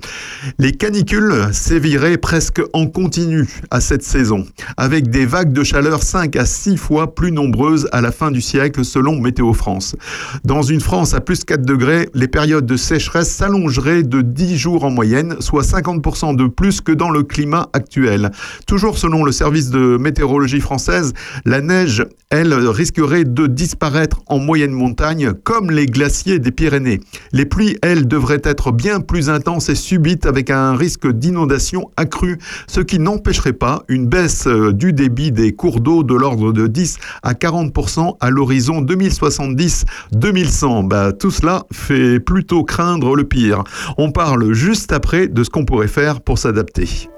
[0.60, 4.45] Les canicules séviraient presque en continu à cette saison
[4.77, 8.41] avec des vagues de chaleur 5 à 6 fois plus nombreuses à la fin du
[8.41, 9.95] siècle selon Météo France.
[10.43, 14.84] Dans une France à plus 4 degrés, les périodes de sécheresse s'allongeraient de 10 jours
[14.84, 18.31] en moyenne, soit 50% de plus que dans le climat actuel.
[18.68, 21.14] Toujours selon le service de météorologie française,
[21.45, 27.02] la neige, elle, risquerait de disparaître en moyenne montagne comme les glaciers des Pyrénées.
[27.34, 32.38] Les pluies, elles, devraient être bien plus intenses et subites avec un risque d'inondation accru,
[32.68, 36.97] ce qui n'empêcherait pas une baisse du débit des cours d'eau de l'ordre de 10
[37.23, 40.88] à 40% à l'horizon 2070-2100.
[40.88, 43.63] Bah, tout cela fait plutôt craindre le pire.
[43.97, 47.09] On parle juste après de ce qu'on pourrait faire pour s'adapter.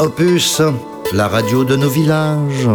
[0.00, 0.62] Opus,
[1.12, 2.68] la radio de nos villages.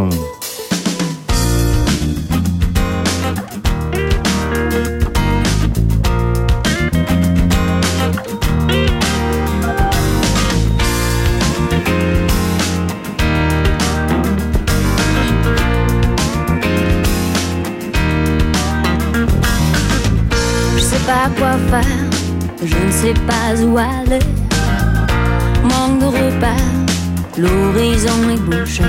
[23.75, 24.21] Manque
[25.99, 26.51] de repères,
[27.39, 28.83] l'horizon est bouché.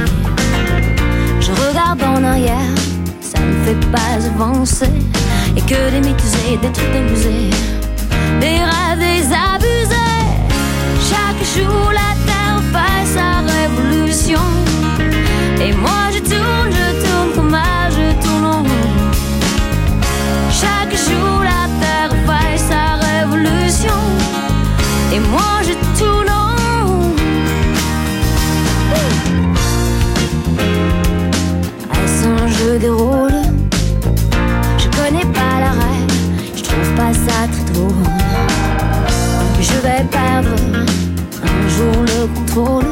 [1.40, 2.74] Je regarde en arrière,
[3.19, 4.93] ça ne fait pas avancer.
[5.56, 7.51] Et que des mythes et des trucs amusés,
[8.40, 10.20] des rêves désabusés.
[11.09, 14.43] Chaque jour, la terre fait sa révolution.
[15.62, 16.03] Et moi,
[42.56, 42.84] un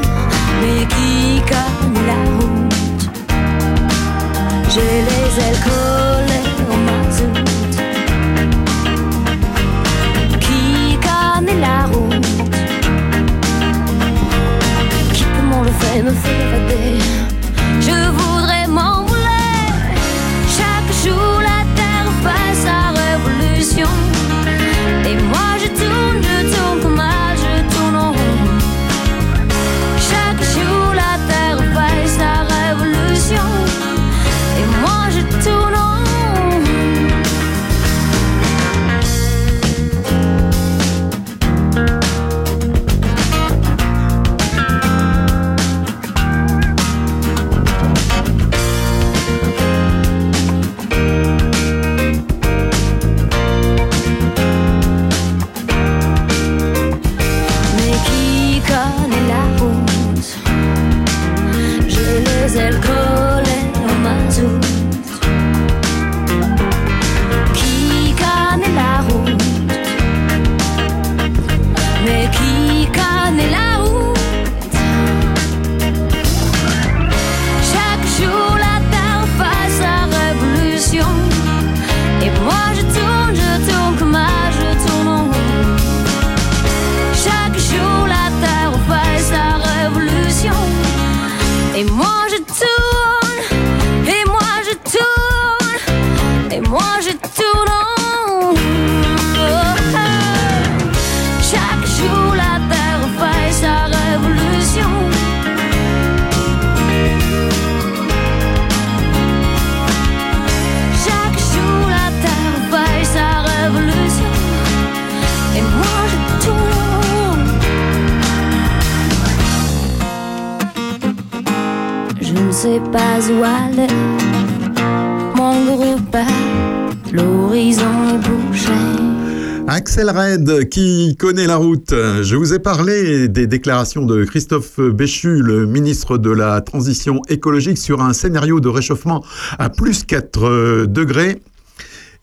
[130.03, 131.91] Axel Red, qui connaît la route.
[132.23, 137.79] Je vous ai parlé des déclarations de Christophe Béchu, le ministre de la Transition écologique,
[137.79, 139.25] sur un scénario de réchauffement
[139.61, 141.41] à plus 4 degrés.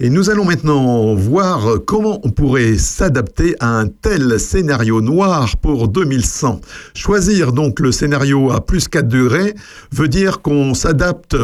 [0.01, 5.87] Et nous allons maintenant voir comment on pourrait s'adapter à un tel scénario noir pour
[5.87, 6.59] 2100.
[6.93, 9.55] Choisir donc le scénario à plus 4 degrés
[9.93, 11.37] veut dire qu'on s'adapte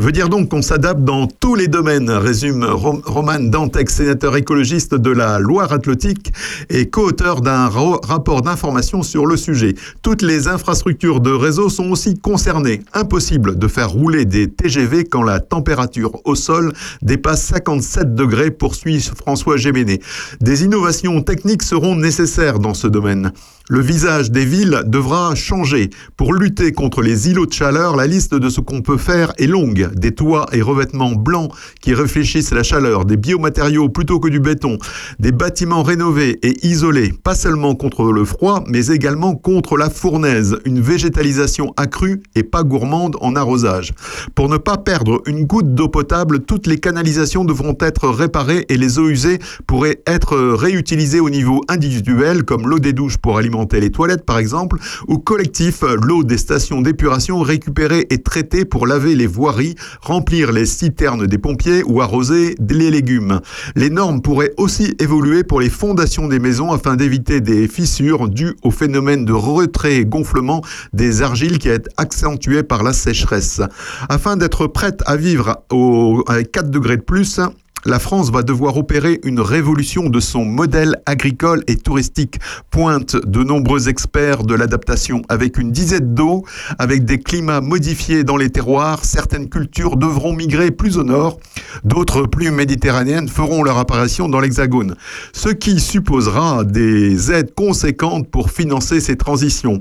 [0.00, 4.94] veut dire donc qu'on s'adapte dans tous les domaines, résume Rom Roman Dantec, sénateur écologiste
[4.94, 6.32] de la Loire-Atlantique
[6.70, 9.74] et co-auteur d'un rapport d'information sur le sujet.
[10.02, 12.82] Toutes les infrastructures de réseau sont aussi concernées.
[12.94, 16.72] Impossible de faire rouler des TGV quand la température au sol
[17.02, 20.00] dépasse 57 degrés, poursuit François Géméné.
[20.40, 23.32] Des innovations techniques seront nécessaires dans ce domaine.
[23.72, 25.90] Le visage des villes devra changer.
[26.16, 29.46] Pour lutter contre les îlots de chaleur, la liste de ce qu'on peut faire est
[29.46, 29.90] longue.
[29.94, 34.76] Des toits et revêtements blancs qui réfléchissent la chaleur, des biomatériaux plutôt que du béton,
[35.20, 40.58] des bâtiments rénovés et isolés, pas seulement contre le froid, mais également contre la fournaise,
[40.64, 43.92] une végétalisation accrue et pas gourmande en arrosage.
[44.34, 48.76] Pour ne pas perdre une goutte d'eau potable, toutes les canalisations devront être réparées et
[48.76, 49.38] les eaux usées
[49.68, 54.38] pourraient être réutilisées au niveau individuel, comme l'eau des douches pour alimenter les toilettes par
[54.38, 54.78] exemple,
[55.08, 60.66] ou collectif, l'eau des stations d'épuration récupérée et traitée pour laver les voiries, remplir les
[60.66, 63.40] citernes des pompiers ou arroser les légumes.
[63.76, 68.56] Les normes pourraient aussi évoluer pour les fondations des maisons afin d'éviter des fissures dues
[68.62, 70.62] au phénomène de retrait-gonflement
[70.92, 73.60] des argiles qui est accentué par la sécheresse.
[74.08, 77.40] Afin d'être prête à vivre au, à 4 degrés de plus,
[77.84, 82.38] la France va devoir opérer une révolution de son modèle agricole et touristique.
[82.70, 85.22] Pointe de nombreux experts de l'adaptation.
[85.28, 86.44] Avec une dizaine d'eau,
[86.78, 91.38] avec des climats modifiés dans les terroirs, certaines cultures devront migrer plus au nord,
[91.84, 94.94] d'autres plus méditerranéennes feront leur apparition dans l'Hexagone.
[95.32, 99.78] Ce qui supposera des aides conséquentes pour financer ces transitions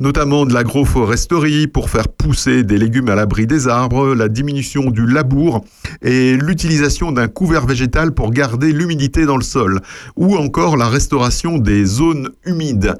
[0.00, 5.06] notamment de l'agroforesterie pour faire pousser des légumes à l'abri des arbres, la diminution du
[5.06, 5.64] labour
[6.02, 9.80] et l'utilisation d'un couvert végétal pour garder l'humidité dans le sol,
[10.16, 12.94] ou encore la restauration des zones humides.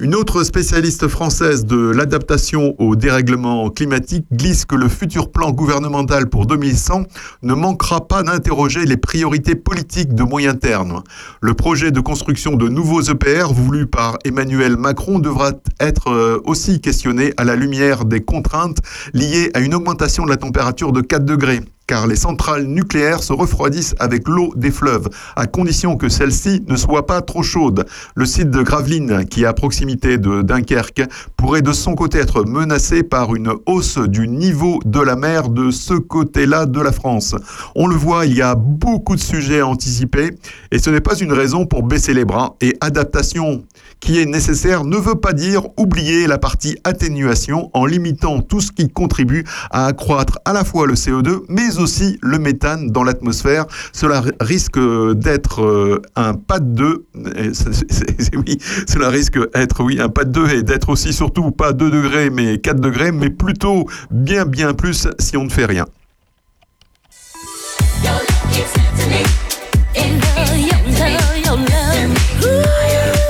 [0.00, 6.28] Une autre spécialiste française de l'adaptation au dérèglement climatique glisse que le futur plan gouvernemental
[6.28, 7.02] pour 2100
[7.42, 11.02] ne manquera pas d'interroger les priorités politiques de moyen terme.
[11.40, 15.50] Le projet de construction de nouveaux EPR voulu par Emmanuel Macron devra
[15.80, 18.78] être euh, aussi questionné à la lumière des contraintes
[19.14, 23.32] liées à une augmentation de la température de 4 degrés car les centrales nucléaires se
[23.32, 27.86] refroidissent avec l'eau des fleuves, à condition que celle-ci ne soit pas trop chaude.
[28.14, 31.02] Le site de Gravelines, qui est à proximité de Dunkerque,
[31.36, 35.70] pourrait de son côté être menacé par une hausse du niveau de la mer de
[35.70, 37.34] ce côté-là de la France.
[37.74, 40.32] On le voit, il y a beaucoup de sujets à anticiper,
[40.70, 43.64] et ce n'est pas une raison pour baisser les bras, et adaptation
[44.00, 48.72] qui est nécessaire ne veut pas dire oublier la partie atténuation en limitant tout ce
[48.72, 53.66] qui contribue à accroître à la fois le CO2 mais aussi le méthane dans l'atmosphère.
[53.92, 54.78] Cela risque
[55.14, 57.06] d'être euh, un pas de deux.
[58.34, 61.90] Oui, cela risque d'être oui un pas de deux et d'être aussi surtout pas 2
[61.90, 65.86] degrés mais 4 degrés, mais plutôt bien bien plus si on ne fait rien.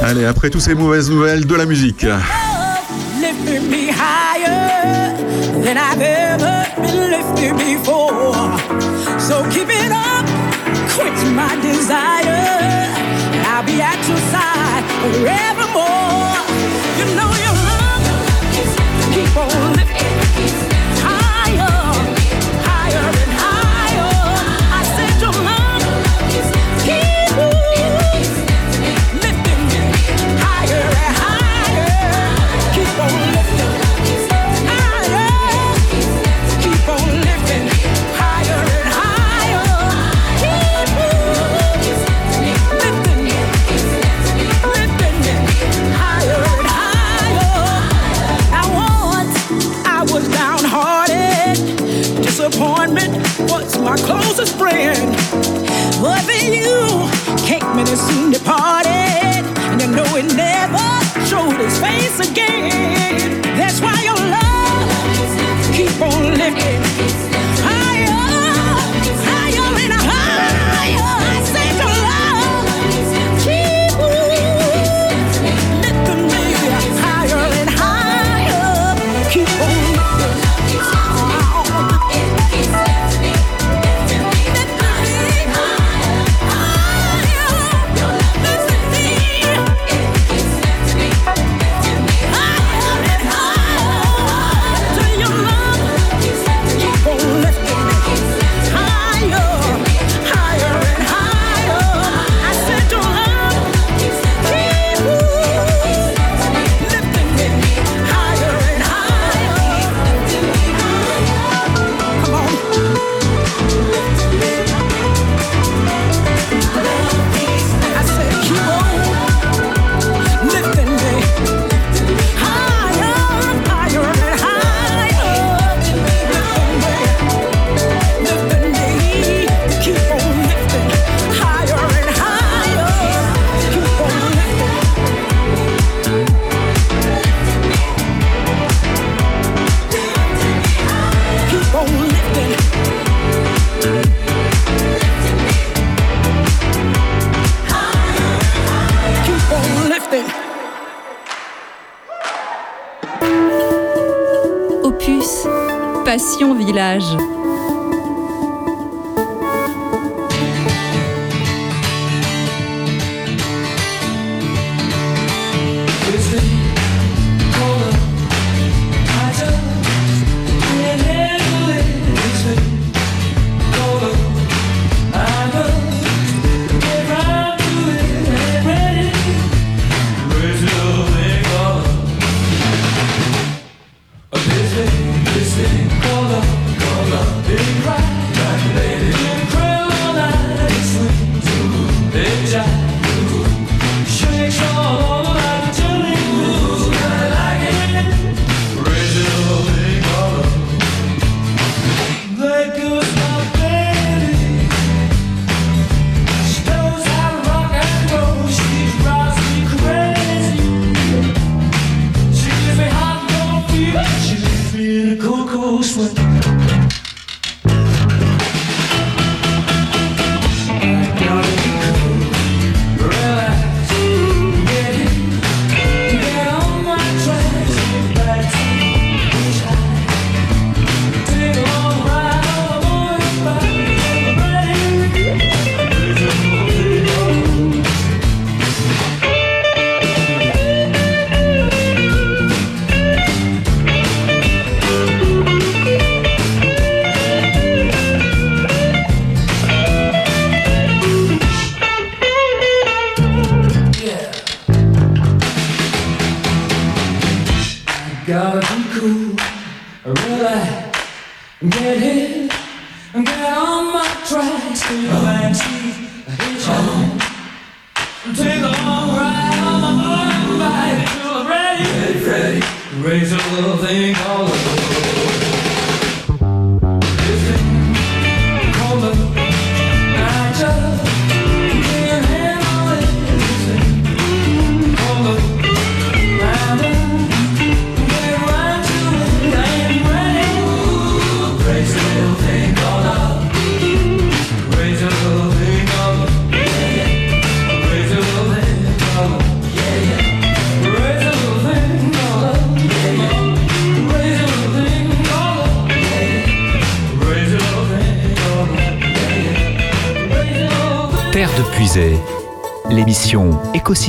[0.03, 2.07] Allez, après toutes ces mauvaises nouvelles, de la musique.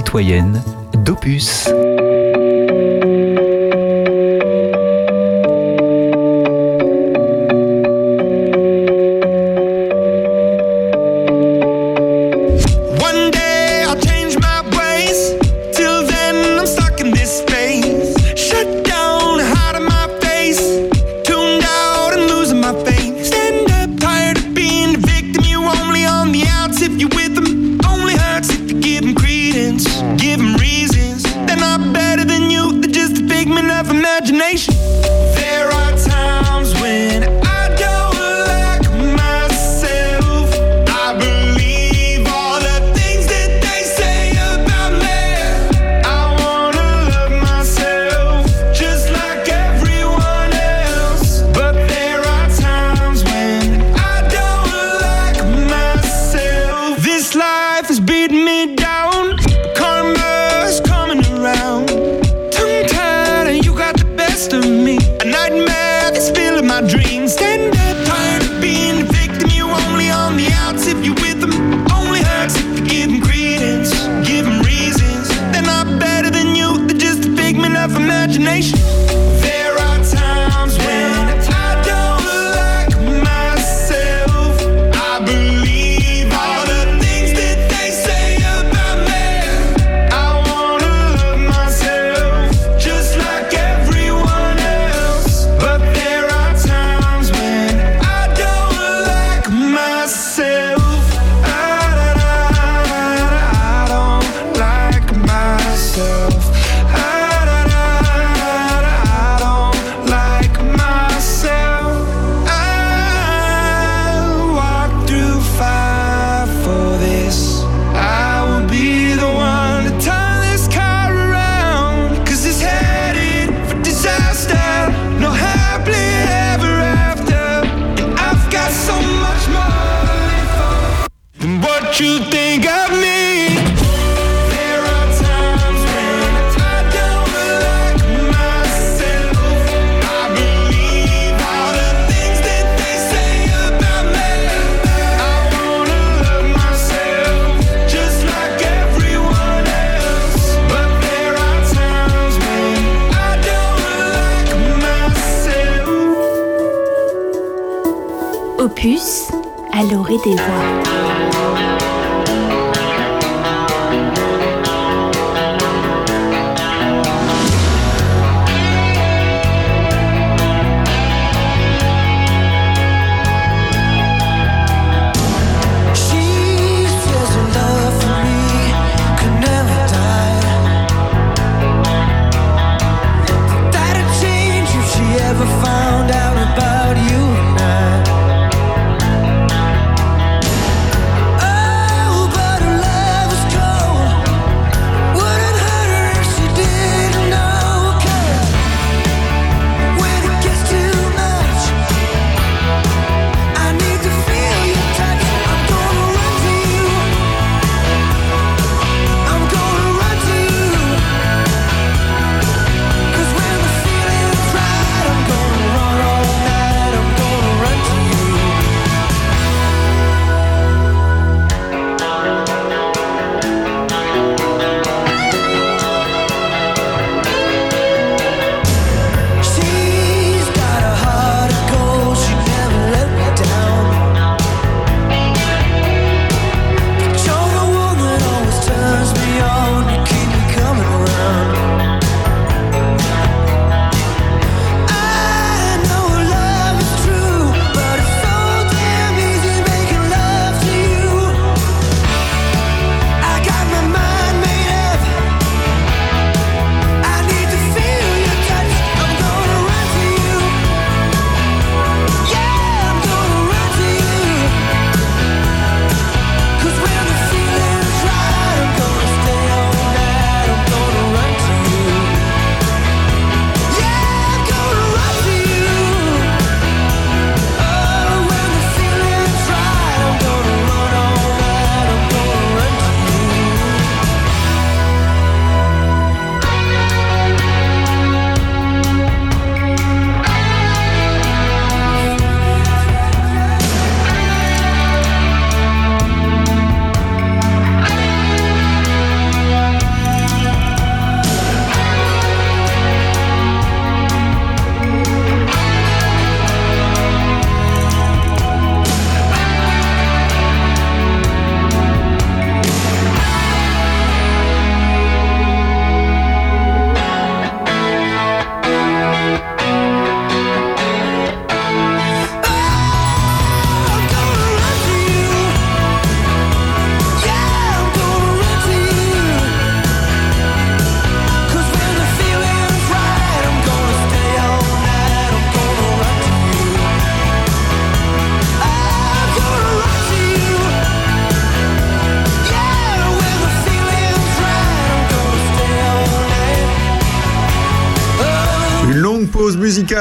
[0.10, 0.64] Éco-citoyenne
[1.06, 1.59] d'Opus.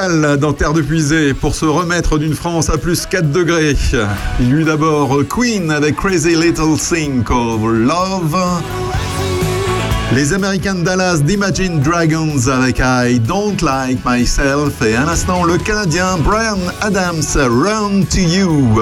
[0.09, 3.77] Dans Terre de Puisée pour se remettre d'une France à plus 4 degrés.
[4.41, 8.37] Il y eut d'abord Queen avec Crazy Little Thing called Love.
[10.15, 16.17] Les Américains Dallas d'Imagine Dragons avec I Don't Like Myself et un instant le Canadien
[16.25, 18.81] Brian Adams Run to You.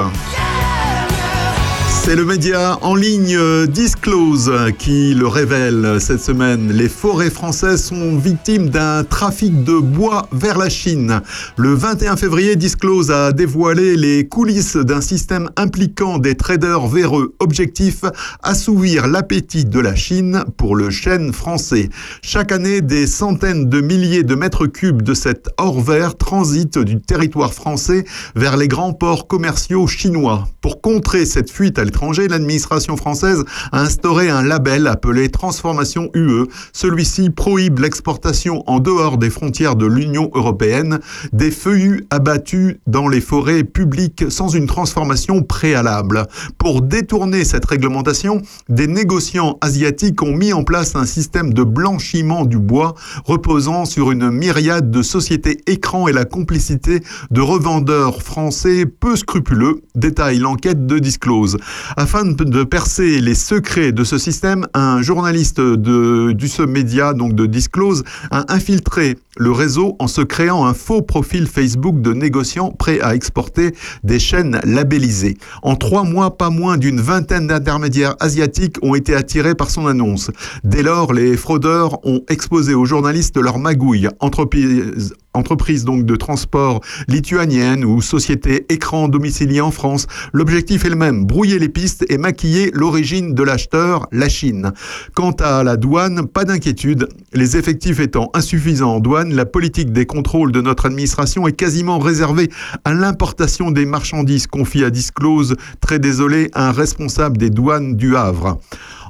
[2.06, 6.70] C'est le média en ligne euh, Disclose qui le révèle cette semaine.
[6.70, 11.20] Les forêts françaises sont victimes d'un trafic de bois vers la Chine.
[11.56, 17.34] Le 21 février, Disclose a dévoilé les coulisses d'un système impliquant des traders véreux.
[17.40, 18.04] Objectif
[18.40, 21.88] assouvir l'appétit de la Chine pour le chêne français.
[22.22, 27.00] Chaque année, des centaines de milliers de mètres cubes de cet or vert transitent du
[27.00, 28.04] territoire français
[28.36, 30.46] vers les grands ports commerciaux chinois.
[30.60, 31.80] Pour contrer cette fuite
[32.28, 36.44] l'administration française a instauré un label appelé Transformation UE.
[36.73, 41.01] Celui-ci prohibe l'exportation en dehors des frontières de l'Union européenne
[41.32, 46.27] des feuillus abattus dans les forêts publiques sans une transformation préalable.
[46.59, 52.44] Pour détourner cette réglementation, des négociants asiatiques ont mis en place un système de blanchiment
[52.44, 52.94] du bois
[53.24, 57.01] reposant sur une myriade de sociétés écrans et la complicité
[57.31, 61.56] de revendeurs français peu scrupuleux, détaille l'enquête de Disclose.
[61.96, 66.34] Afin de percer les secrets de ce système, un journaliste du
[66.66, 72.00] média, donc de Disclose, a infiltré le réseau en se créant un faux profil Facebook
[72.00, 75.36] de négociants prêts à exporter des chaînes labellisées.
[75.62, 80.30] En trois mois, pas moins d'une vingtaine d'intermédiaires asiatiques ont été attirés par son annonce.
[80.64, 86.80] Dès lors, les fraudeurs ont exposé aux journalistes leur magouille, entreprise, entreprise donc de transport
[87.08, 92.16] lituanienne ou société écran domicilié en France, l'objectif est le même, brouiller les pistes et
[92.16, 94.72] maquiller l'origine de l'acheteur, la Chine.
[95.14, 100.06] Quant à la douane, pas d'inquiétude, les effectifs étant insuffisants en douane, la politique des
[100.06, 102.48] contrôles de notre administration est quasiment réservée
[102.86, 108.58] à l'importation des marchandises, confie à Disclose, très désolé, un responsable des douanes du Havre.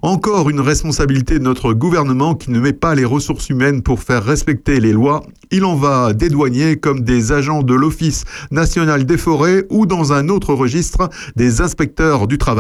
[0.03, 4.25] Encore une responsabilité de notre gouvernement qui ne met pas les ressources humaines pour faire
[4.25, 5.23] respecter les lois.
[5.51, 10.13] Il en va des douaniers comme des agents de l'Office national des forêts ou dans
[10.13, 12.56] un autre registre des inspecteurs du travail.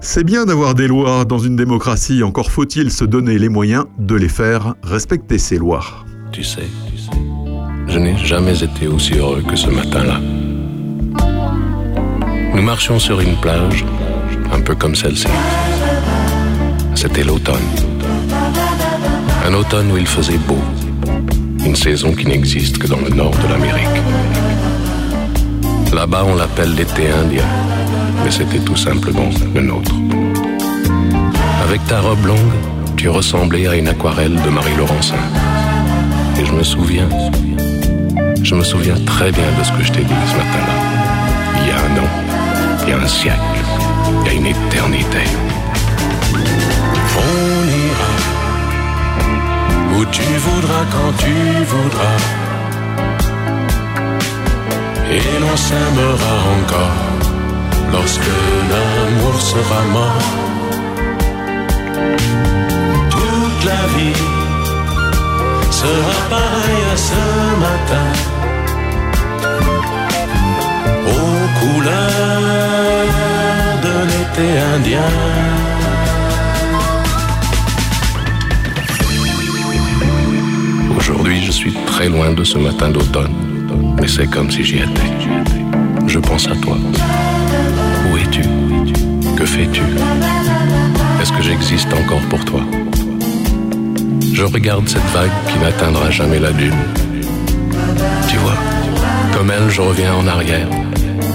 [0.00, 4.14] C'est bien d'avoir des lois dans une démocratie, encore faut-il se donner les moyens de
[4.14, 5.84] les faire respecter ces lois.
[6.32, 6.68] Tu sais,
[7.88, 10.20] je n'ai jamais été aussi heureux que ce matin-là.
[12.54, 13.84] Nous marchions sur une plage,
[14.52, 15.28] un peu comme celle-ci.
[16.94, 17.68] C'était l'automne.
[19.46, 20.58] Un automne où il faisait beau.
[21.64, 24.02] Une saison qui n'existe que dans le nord de l'Amérique.
[25.96, 27.46] Là-bas, on l'appelle l'été indien,
[28.22, 29.94] mais c'était tout simplement le nôtre.
[31.64, 32.52] Avec ta robe longue,
[32.98, 35.24] tu ressemblais à une aquarelle de Marie Laurencin.
[36.38, 37.08] Et je me souviens,
[38.42, 40.76] je me souviens très bien de ce que je t'ai dit ce matin-là.
[41.62, 42.10] Il y a un an,
[42.82, 43.40] il y a un siècle,
[44.20, 45.24] il y a une éternité.
[47.16, 48.12] On ira
[49.98, 51.32] où tu voudras quand tu
[51.64, 52.45] voudras.
[55.16, 57.04] Et l'on s'aimera encore
[57.90, 58.34] lorsque
[58.70, 60.28] l'amour sera mort.
[63.14, 64.20] Toute la vie
[65.70, 67.22] sera pareille à ce
[67.66, 68.08] matin.
[71.14, 72.66] Aux couleurs
[73.86, 75.12] de l'été indien.
[80.98, 83.34] Aujourd'hui, je suis très loin de ce matin d'automne,
[84.00, 85.10] mais c'est comme si j'y étais.
[86.06, 86.76] Je pense à toi.
[88.10, 88.42] Où es-tu?
[89.36, 89.82] Que fais-tu?
[91.20, 92.60] Est-ce que j'existe encore pour toi?
[94.32, 96.74] Je regarde cette vague qui n'atteindra jamais la lune.
[98.28, 98.56] Tu vois,
[99.32, 100.68] comme elle, je reviens en arrière.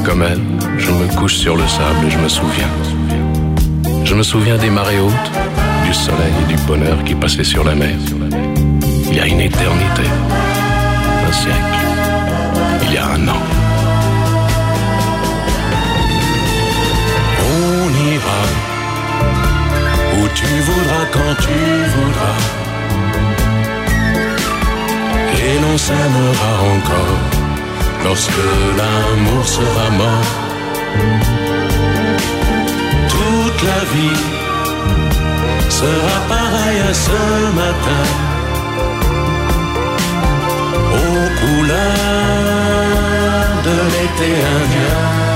[0.05, 0.41] Comme elle,
[0.77, 2.69] je me couche sur le sable et je me souviens.
[4.03, 5.31] Je me souviens des marées hautes,
[5.85, 7.95] du soleil et du bonheur qui passaient sur la mer.
[9.09, 10.03] Il y a une éternité,
[11.27, 11.81] un siècle,
[13.03, 13.15] On
[18.14, 18.41] ira
[20.18, 21.60] où tu voudras quand tu
[21.95, 22.41] voudras.
[25.44, 27.19] Et l'on s'aimera encore
[28.06, 28.45] lorsque
[28.78, 30.32] l'amour sera mort.
[33.10, 34.22] Toute la vie
[35.69, 37.19] sera pareille à ce
[37.61, 38.06] matin.
[40.94, 42.31] Aux couleurs
[43.73, 45.31] de l'été indien.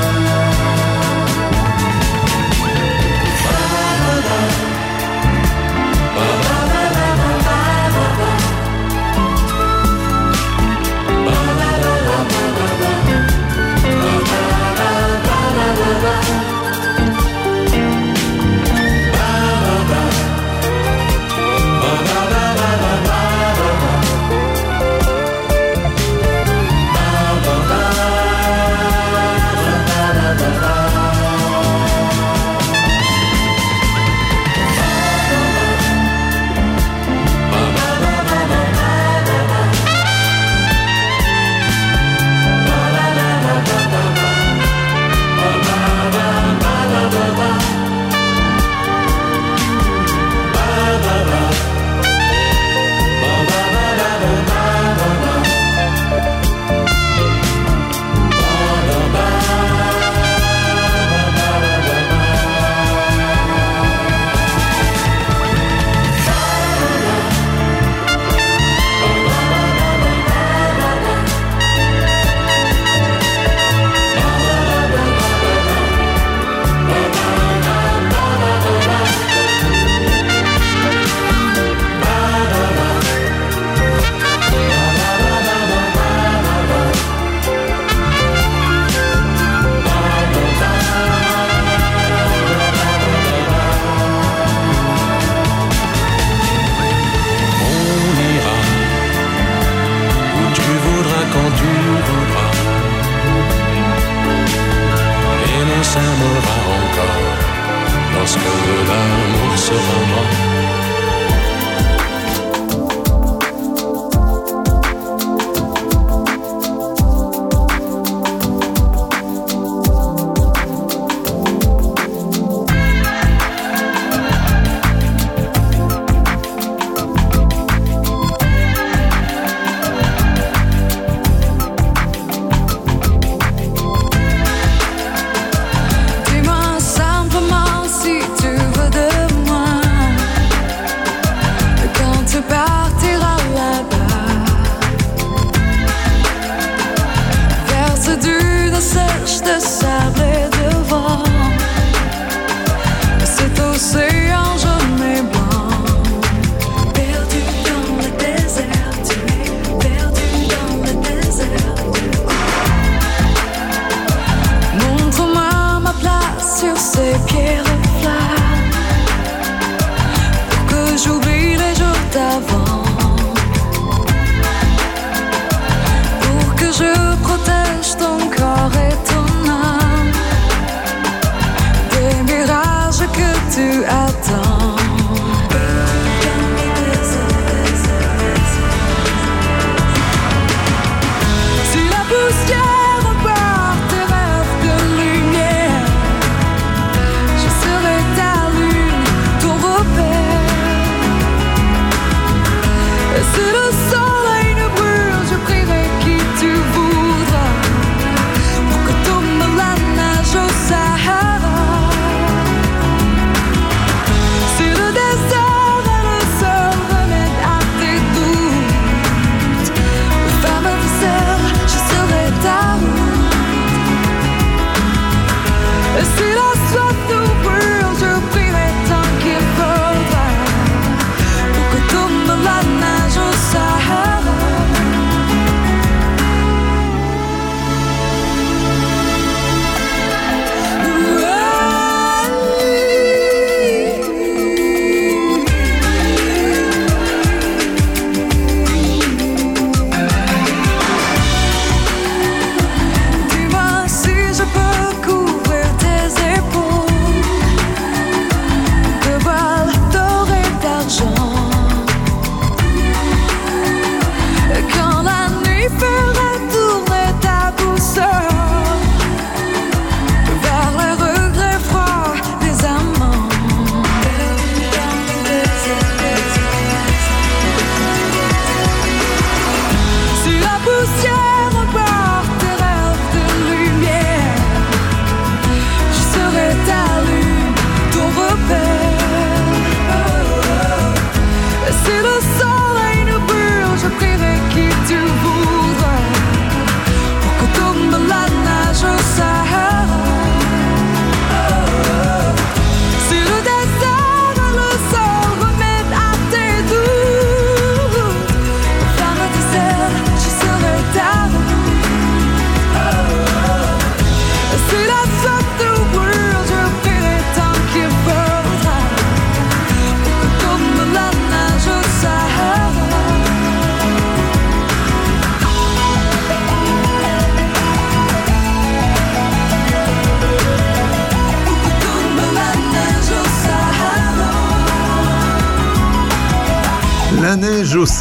[109.71, 110.44] L'amour sera mort.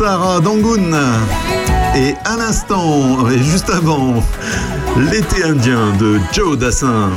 [0.05, 1.19] Sarah euh,
[1.97, 4.23] Et à l'instant, et juste avant,
[5.11, 7.09] l'été indien de Joe Dassin.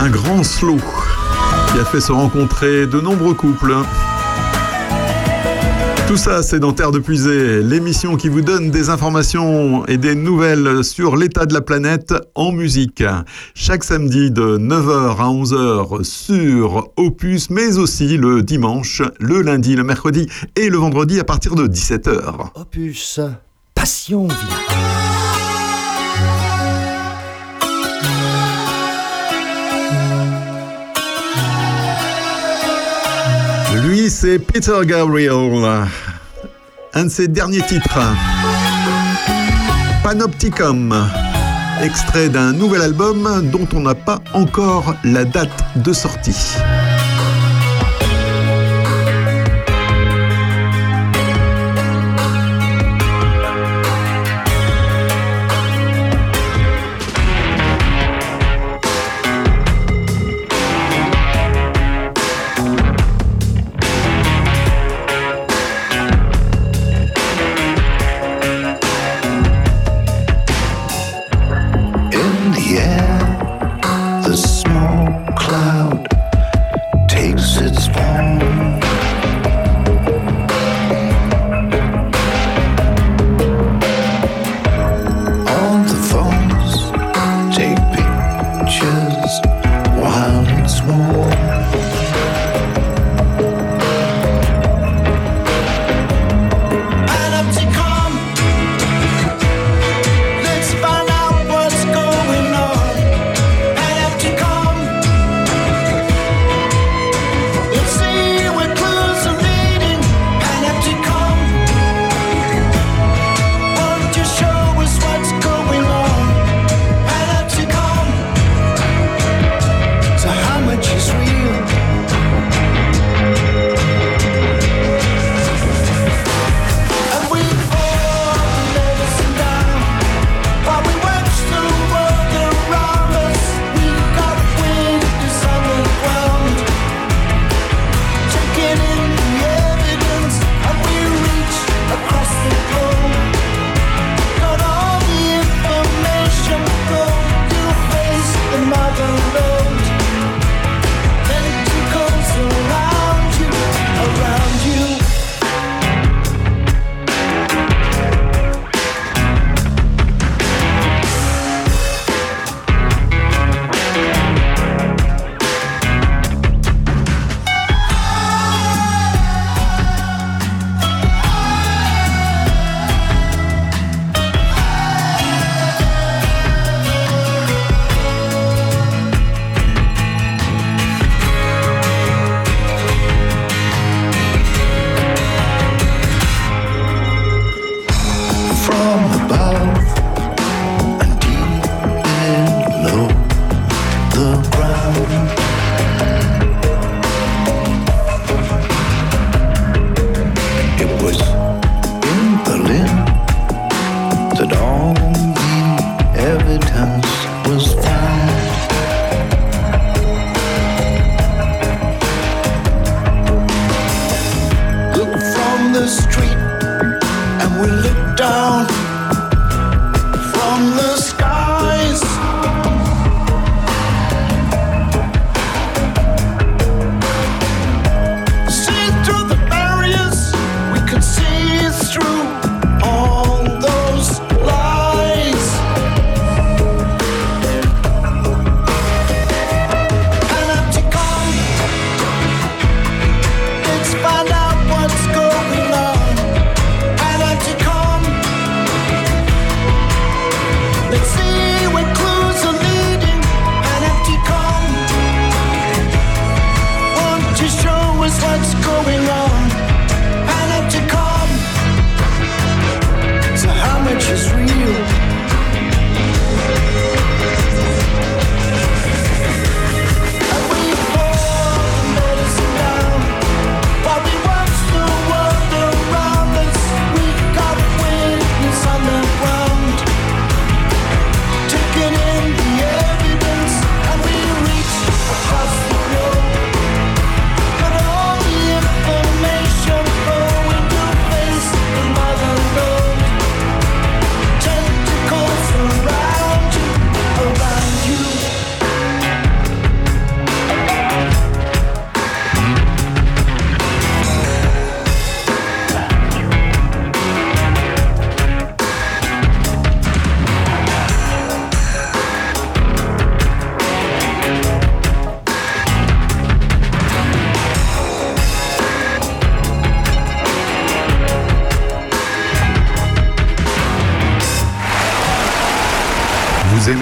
[0.00, 0.76] Un grand slow
[1.72, 3.74] qui a fait se rencontrer de nombreux couples.
[6.06, 10.14] Tout ça, c'est dans Terre de Puisée, l'émission qui vous donne des informations et des
[10.14, 13.02] nouvelles sur l'état de la planète en musique
[13.68, 19.84] chaque samedi de 9h à 11h sur Opus, mais aussi le dimanche, le lundi, le
[19.84, 20.26] mercredi
[20.56, 22.52] et le vendredi à partir de 17h.
[22.54, 23.20] Opus,
[23.74, 24.38] passion vient.
[33.82, 35.86] Lui, c'est Peter Gabriel.
[36.94, 38.00] Un de ses derniers titres.
[40.02, 40.94] Panopticum
[41.82, 46.56] extrait d'un nouvel album dont on n'a pas encore la date de sortie.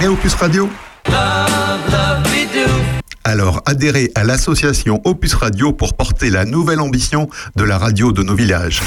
[0.09, 0.69] Opus Radio
[3.24, 8.23] Alors adhérez à l'association Opus Radio pour porter la nouvelle ambition de la radio de
[8.23, 8.83] nos villages.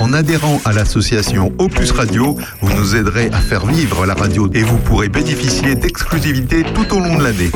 [0.00, 4.62] En adhérant à l'association Opus Radio, vous nous aiderez à faire vivre la radio et
[4.62, 7.50] vous pourrez bénéficier d'exclusivités tout au long de l'année.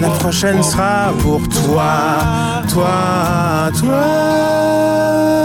[0.00, 4.04] La prochaine sera pour toi, toi, toi.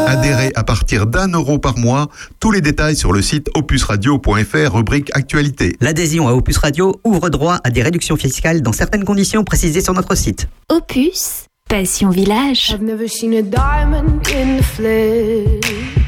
[0.08, 2.08] Adhérez à partir d'un euro par mois.
[2.40, 5.76] Tous les détails sur le site opusradio.fr, rubrique Actualité.
[5.82, 9.94] L'adhésion à Opus Radio ouvre droit à des réductions fiscales dans certaines conditions précisées sur
[9.94, 10.48] notre site.
[10.70, 12.72] Opus, Passion Village.
[12.74, 16.00] I've never seen a diamond in the flesh.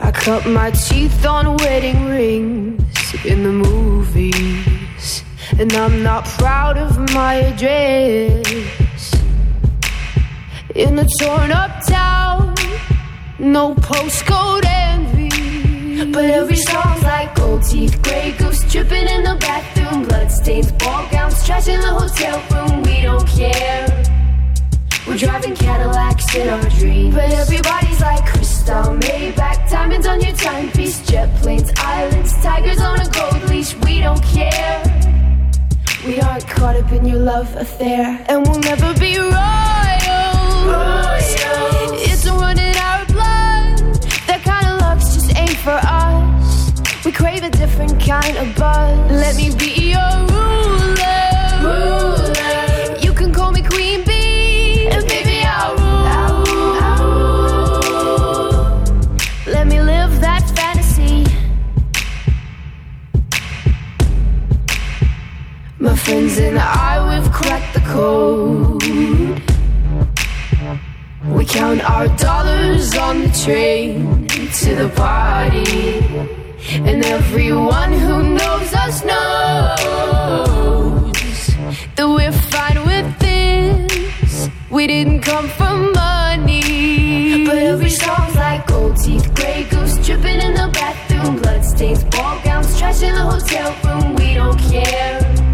[0.00, 2.76] I cut my teeth on wedding rings
[3.24, 4.34] in the movies.
[5.58, 9.14] And I'm not proud of my address.
[10.74, 12.54] In a torn up town,
[13.38, 16.10] no postcode envy.
[16.12, 21.46] But every song's like gold teeth, grey goose dripping in the bathroom, bloodstains, ball gowns,
[21.46, 22.82] trash in the hotel room.
[22.82, 24.04] We don't care.
[25.06, 27.14] We're driving Cadillacs in our dreams.
[27.14, 33.08] But everybody's like crystal, Maybach, diamonds on your timepiece, jet planes, islands, tigers on a
[33.10, 33.76] gold leash.
[33.76, 34.82] We don't care.
[36.06, 39.32] We aren't caught up in your love affair, and we'll never be royal.
[41.96, 44.02] It's a run in our blood.
[44.26, 47.04] That kind of luck's just ain't for us.
[47.06, 49.10] We crave a different kind of buzz.
[49.10, 50.43] Let me be your ruler.
[65.84, 68.82] My friends and I, we've cracked the code.
[71.36, 76.00] We count our dollars on the train to the party.
[76.88, 79.52] And everyone who knows us knows
[81.96, 84.48] that we're fine with this.
[84.70, 87.44] We didn't come for money.
[87.44, 92.78] But every song's like gold teeth, grey goose dripping in the bathroom, bloodstains, ball gowns,
[92.78, 94.14] trash in the hotel room.
[94.14, 95.53] We don't care.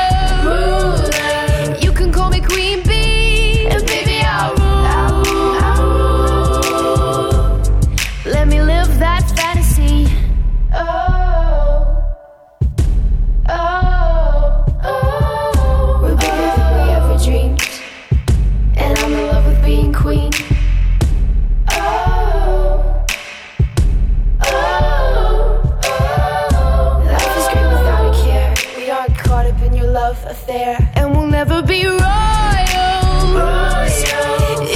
[30.11, 31.99] Love affair, and we'll never be royal.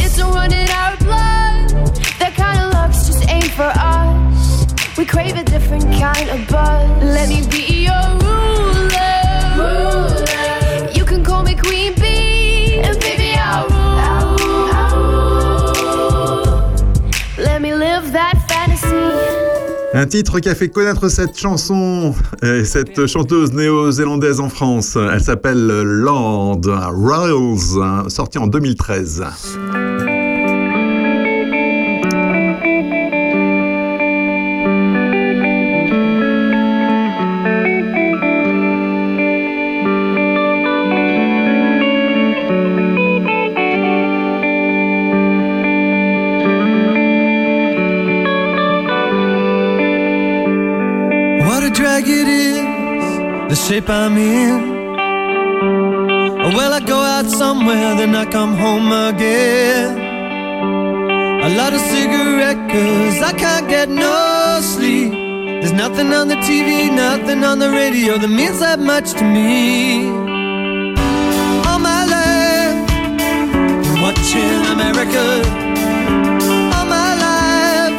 [0.02, 1.96] It's a run in our blood.
[2.20, 4.98] That kind of luck's just ain't for us.
[4.98, 7.04] We crave a different kind of buzz.
[7.04, 7.85] Let me be
[19.98, 22.14] Un titre qui a fait connaître cette chanson,
[22.44, 24.98] et cette chanteuse néo-zélandaise en France.
[24.98, 29.24] Elle s'appelle Lord Riles, sortie en 2013.
[53.56, 54.96] The shape I'm in.
[56.56, 59.98] Well, I go out somewhere, then I come home again.
[61.48, 65.12] A lot of cigarette, cause I can't get no sleep.
[65.62, 70.08] There's nothing on the TV, nothing on the radio that means that much to me.
[71.68, 72.78] All my life,
[73.86, 75.26] been watching America.
[76.76, 77.98] All my life,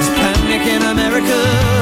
[0.00, 1.81] is panic in America.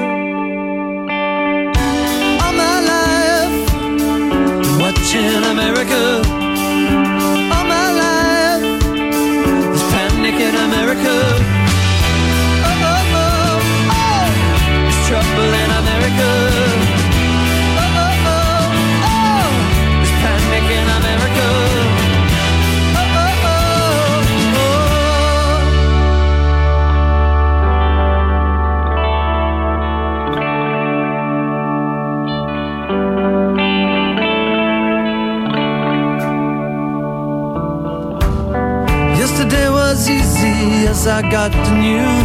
[41.31, 42.20] got the news.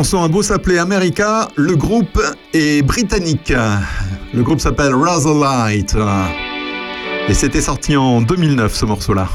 [0.00, 2.18] chanson a beau s'appeler America, le groupe
[2.54, 3.52] est britannique.
[4.32, 5.94] Le groupe s'appelle Razorlight.
[7.28, 9.28] Et c'était sorti en 2009 ce morceau-là.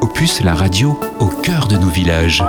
[0.00, 2.42] Opus, la radio au cœur de nos villages.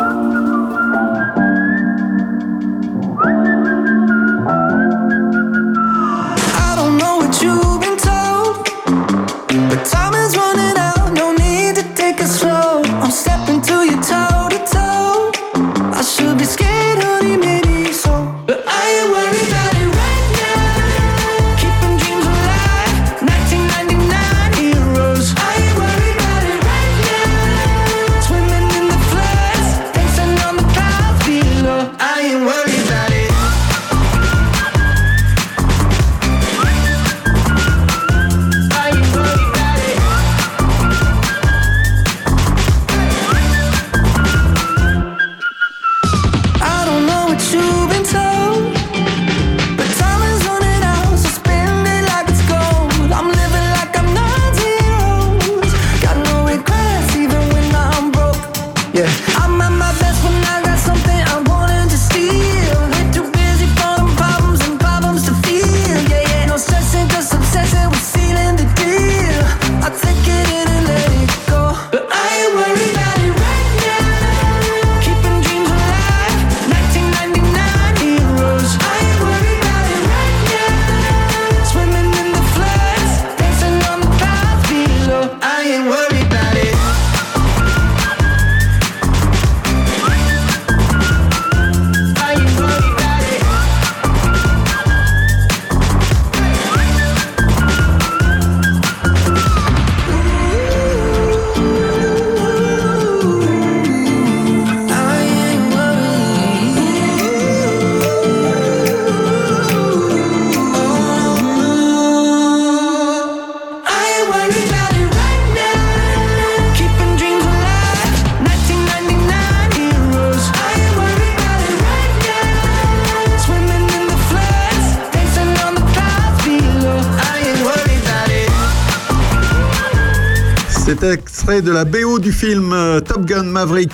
[131.71, 133.93] La BO du film euh, Top Gun Maverick,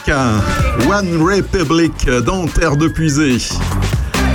[0.89, 3.37] One Republic dans Terre de Puisée.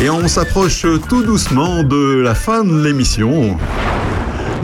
[0.01, 3.57] Et on s'approche tout doucement de la fin de l'émission.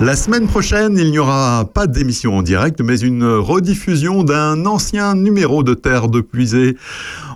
[0.00, 5.14] La semaine prochaine, il n'y aura pas d'émission en direct, mais une rediffusion d'un ancien
[5.14, 6.76] numéro de Terre de Puisée.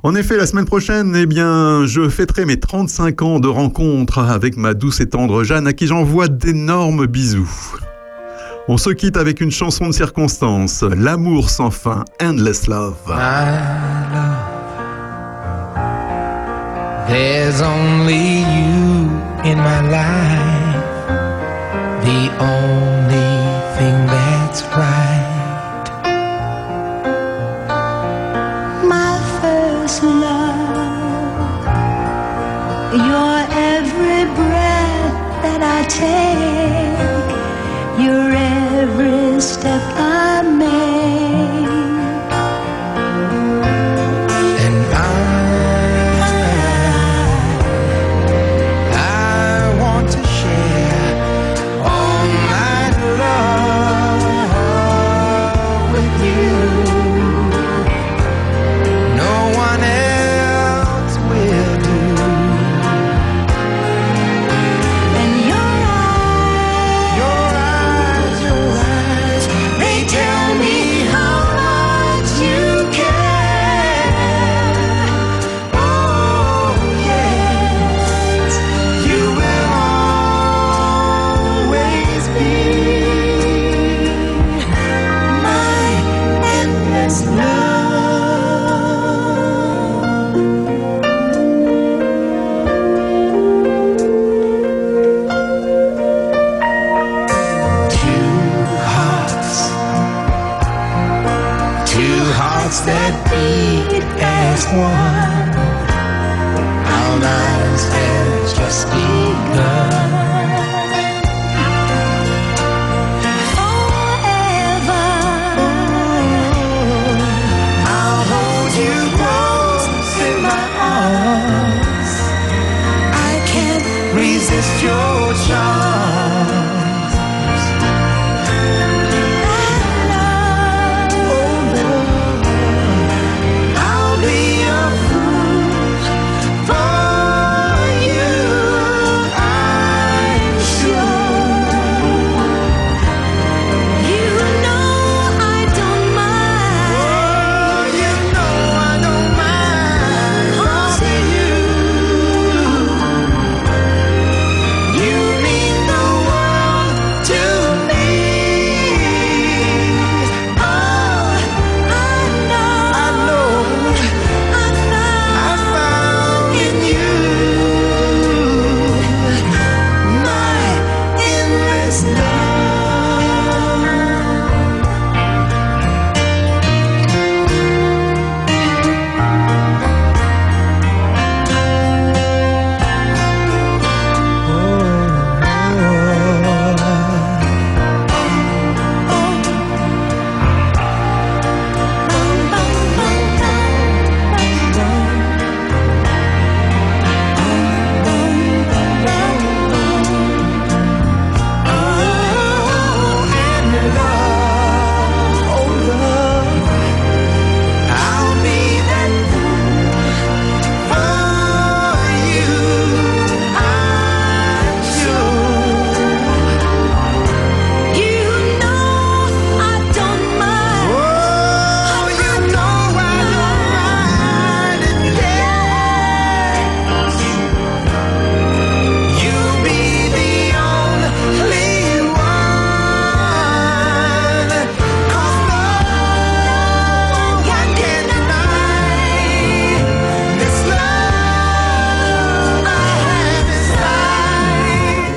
[0.04, 4.56] En effet, la semaine prochaine, eh bien, je fêterai mes 35 ans de rencontre avec
[4.56, 7.71] ma douce et tendre Jeanne, à qui j'envoie d'énormes bisous.
[8.68, 12.94] On se quitte avec une chanson de circonstance, L'amour sans fin, Endless Love.